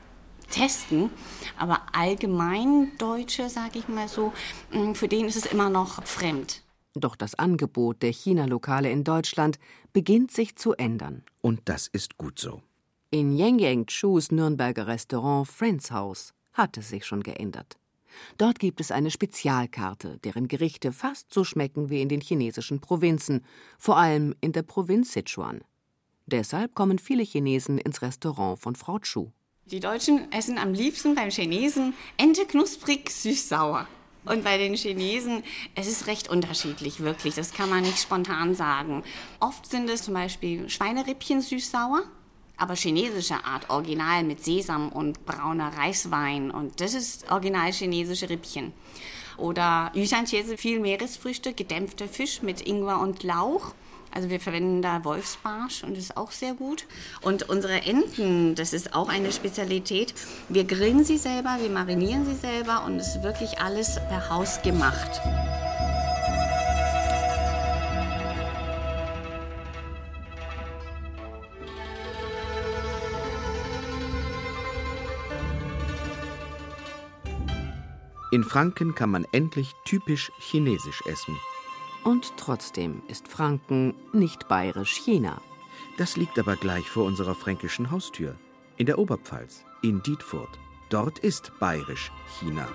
[0.50, 1.10] testen.
[1.58, 4.32] Aber allgemein Deutsche, sage ich mal so,
[4.72, 6.62] mm, für den ist es immer noch fremd.
[6.94, 9.58] Doch das Angebot der China-Lokale in Deutschland
[9.92, 11.24] beginnt sich zu ändern.
[11.40, 12.62] Und das ist gut so.
[13.10, 17.76] In Yang Yang Chus Nürnberger Restaurant Friends House hat es sich schon geändert.
[18.38, 23.44] Dort gibt es eine Spezialkarte, deren Gerichte fast so schmecken wie in den chinesischen Provinzen,
[23.78, 25.62] vor allem in der Provinz Sichuan.
[26.26, 29.32] Deshalb kommen viele Chinesen ins Restaurant von Frau Chu.
[29.70, 33.88] Die Deutschen essen am liebsten beim Chinesen Ente knusprig süß-sauer.
[34.26, 35.42] Und bei den Chinesen,
[35.74, 37.34] es ist recht unterschiedlich, wirklich.
[37.34, 39.02] Das kann man nicht spontan sagen.
[39.40, 42.02] Oft sind es zum Beispiel Schweinerippchen süß-sauer,
[42.58, 46.50] aber chinesischer Art, original mit Sesam und brauner Reiswein.
[46.50, 48.74] Und das ist original chinesische Rippchen.
[49.38, 53.72] Oder Yushanchiese, viel Meeresfrüchte, gedämpfter Fisch mit Ingwer und Lauch.
[54.14, 56.86] Also wir verwenden da Wolfsbarsch und das ist auch sehr gut.
[57.20, 60.14] Und unsere Enten, das ist auch eine Spezialität.
[60.48, 64.62] Wir grillen sie selber, wir marinieren sie selber und es ist wirklich alles per Haus
[64.62, 65.20] gemacht.
[78.30, 81.36] In Franken kann man endlich typisch chinesisch essen.
[82.04, 85.40] Und trotzdem ist Franken nicht bayerisch China.
[85.96, 88.36] Das liegt aber gleich vor unserer fränkischen Haustür.
[88.76, 90.58] In der Oberpfalz, in Dietfurt.
[90.90, 92.68] Dort ist bayerisch China.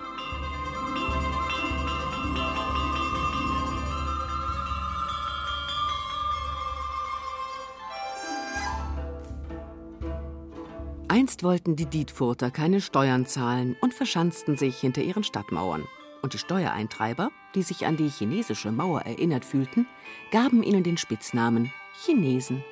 [11.06, 15.86] Einst wollten die Dietfurter keine Steuern zahlen und verschanzten sich hinter ihren Stadtmauern.
[16.22, 19.86] Und die Steuereintreiber, die sich an die chinesische Mauer erinnert fühlten,
[20.30, 21.72] gaben ihnen den Spitznamen
[22.04, 22.62] Chinesen.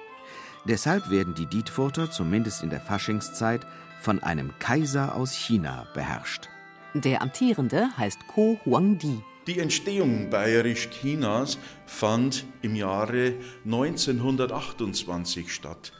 [0.64, 3.66] Deshalb werden die Dietfurter zumindest in der Faschingszeit
[4.00, 6.48] von einem Kaiser aus China beherrscht.
[6.94, 9.22] Der amtierende heißt Ko Huangdi.
[9.46, 13.34] Die Entstehung bayerisch-Chinas fand im Jahre
[13.64, 15.92] 1928 statt.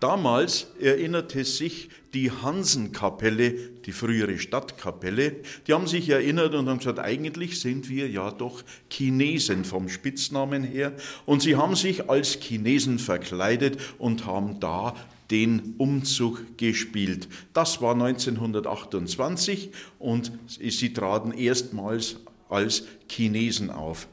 [0.00, 3.52] Damals erinnerte sich die Hansenkapelle,
[3.84, 5.36] die frühere Stadtkapelle,
[5.66, 10.62] die haben sich erinnert und haben gesagt, eigentlich sind wir ja doch Chinesen vom Spitznamen
[10.62, 10.92] her.
[11.26, 14.94] Und sie haben sich als Chinesen verkleidet und haben da
[15.30, 17.28] den Umzug gespielt.
[17.52, 22.16] Das war 1928 und sie traten erstmals
[22.48, 24.08] als Chinesen auf.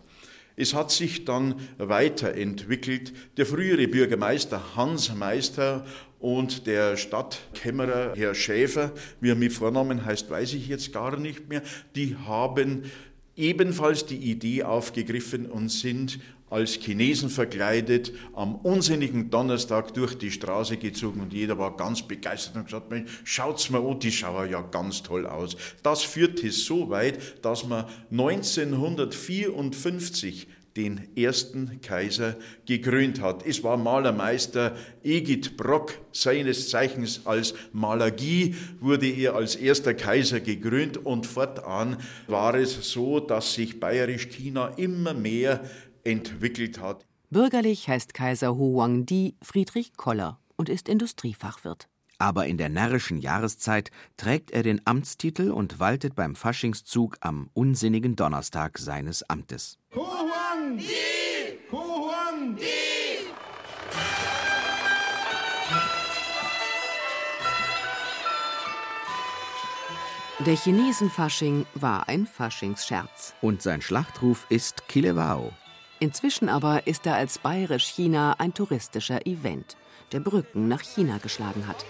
[0.57, 3.13] Es hat sich dann weiterentwickelt.
[3.37, 5.85] Der frühere Bürgermeister Hans Meister
[6.19, 11.49] und der Stadtkämmerer Herr Schäfer, wie er mit Vornamen heißt, weiß ich jetzt gar nicht
[11.49, 11.61] mehr,
[11.95, 12.83] die haben
[13.35, 16.19] ebenfalls die Idee aufgegriffen und sind
[16.49, 22.55] als Chinesen verkleidet am unsinnigen Donnerstag durch die Straße gezogen und jeder war ganz begeistert
[22.55, 25.55] und gesagt, Mensch, schaut's mal an, die schauen ja ganz toll aus.
[25.81, 32.35] Das führte so weit, dass man 1954 den ersten Kaiser
[32.65, 33.45] gekrönt hat.
[33.45, 40.97] Es war Malermeister Egid Brock, seines Zeichens als Malagie wurde er als erster Kaiser gekrönt
[40.97, 45.63] und fortan war es so, dass sich bayerisch-China immer mehr
[46.05, 47.05] entwickelt hat.
[47.29, 51.89] Bürgerlich heißt Kaiser Hu Huangdi Friedrich Koller und ist Industriefachwirt.
[52.17, 58.15] Aber in der närrischen Jahreszeit trägt er den Amtstitel und waltet beim Faschingszug am unsinnigen
[58.15, 59.77] Donnerstag seines Amtes.
[59.93, 60.85] Hu Huangdi!
[61.71, 62.85] Hu Huangdi!
[70.45, 73.33] Der Chinesenfasching war ein Faschingsscherz.
[73.41, 75.53] Und sein Schlachtruf ist Kilewao,
[76.05, 79.75] Inzwischen aber ist er als Bayerisch-China ein touristischer Event,
[80.11, 81.83] der Brücken nach China geschlagen hat.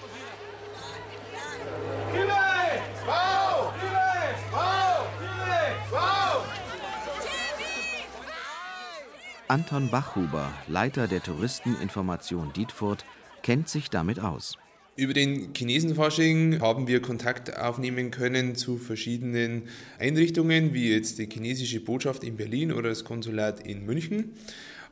[9.50, 13.04] Anton Bachhuber, Leiter der Touristeninformation Dietfurt,
[13.44, 14.58] kennt sich damit aus.
[14.98, 19.64] Über den Chinesenfasching haben wir Kontakt aufnehmen können zu verschiedenen
[20.00, 24.32] Einrichtungen, wie jetzt die chinesische Botschaft in Berlin oder das Konsulat in München.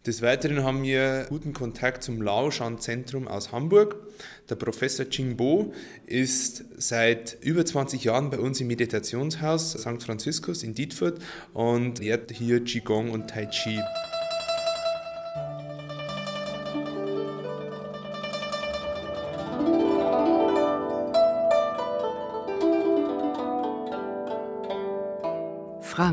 [0.05, 3.95] Des Weiteren haben wir guten Kontakt zum Laoshan-Zentrum aus Hamburg.
[4.49, 5.05] Der Professor
[5.37, 5.73] Bo
[6.05, 10.03] ist seit über 20 Jahren bei uns im Meditationshaus St.
[10.03, 11.19] Franziskus in Dietfurt
[11.53, 13.79] und lehrt hier Qigong und Tai Chi.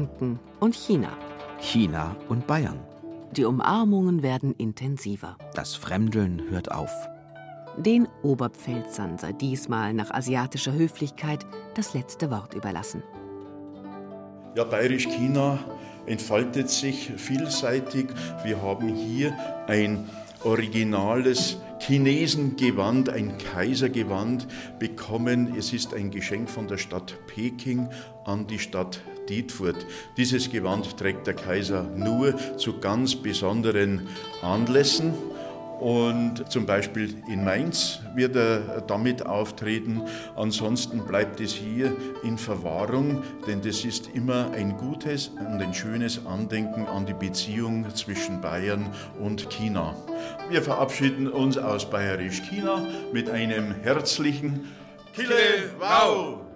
[0.01, 1.11] Franken und China.
[1.61, 2.79] China und Bayern.
[3.33, 5.37] Die Umarmungen werden intensiver.
[5.55, 6.91] Das Fremdeln hört auf.
[7.77, 11.45] Den Oberpfälzern sei diesmal nach asiatischer Höflichkeit
[11.75, 13.03] das letzte Wort überlassen.
[14.55, 15.59] Ja, Bayerisch-China
[16.07, 18.07] entfaltet sich vielseitig.
[18.43, 19.37] Wir haben hier
[19.67, 20.09] ein
[20.45, 24.49] originales Chinesengewand, ein Kaisergewand
[24.79, 25.55] bekommen.
[25.59, 27.91] Es ist ein Geschenk von der Stadt Peking
[28.25, 29.87] an die Stadt Dietfurt.
[30.17, 34.09] Dieses Gewand trägt der Kaiser nur zu ganz besonderen
[34.43, 35.15] Anlässen.
[35.81, 40.03] Und zum Beispiel in Mainz wird er damit auftreten.
[40.37, 46.27] Ansonsten bleibt es hier in Verwahrung, denn das ist immer ein gutes und ein schönes
[46.27, 49.97] Andenken an die Beziehung zwischen Bayern und China.
[50.51, 54.69] Wir verabschieden uns aus Bayerisch China mit einem herzlichen
[55.15, 56.50] Kille Wow!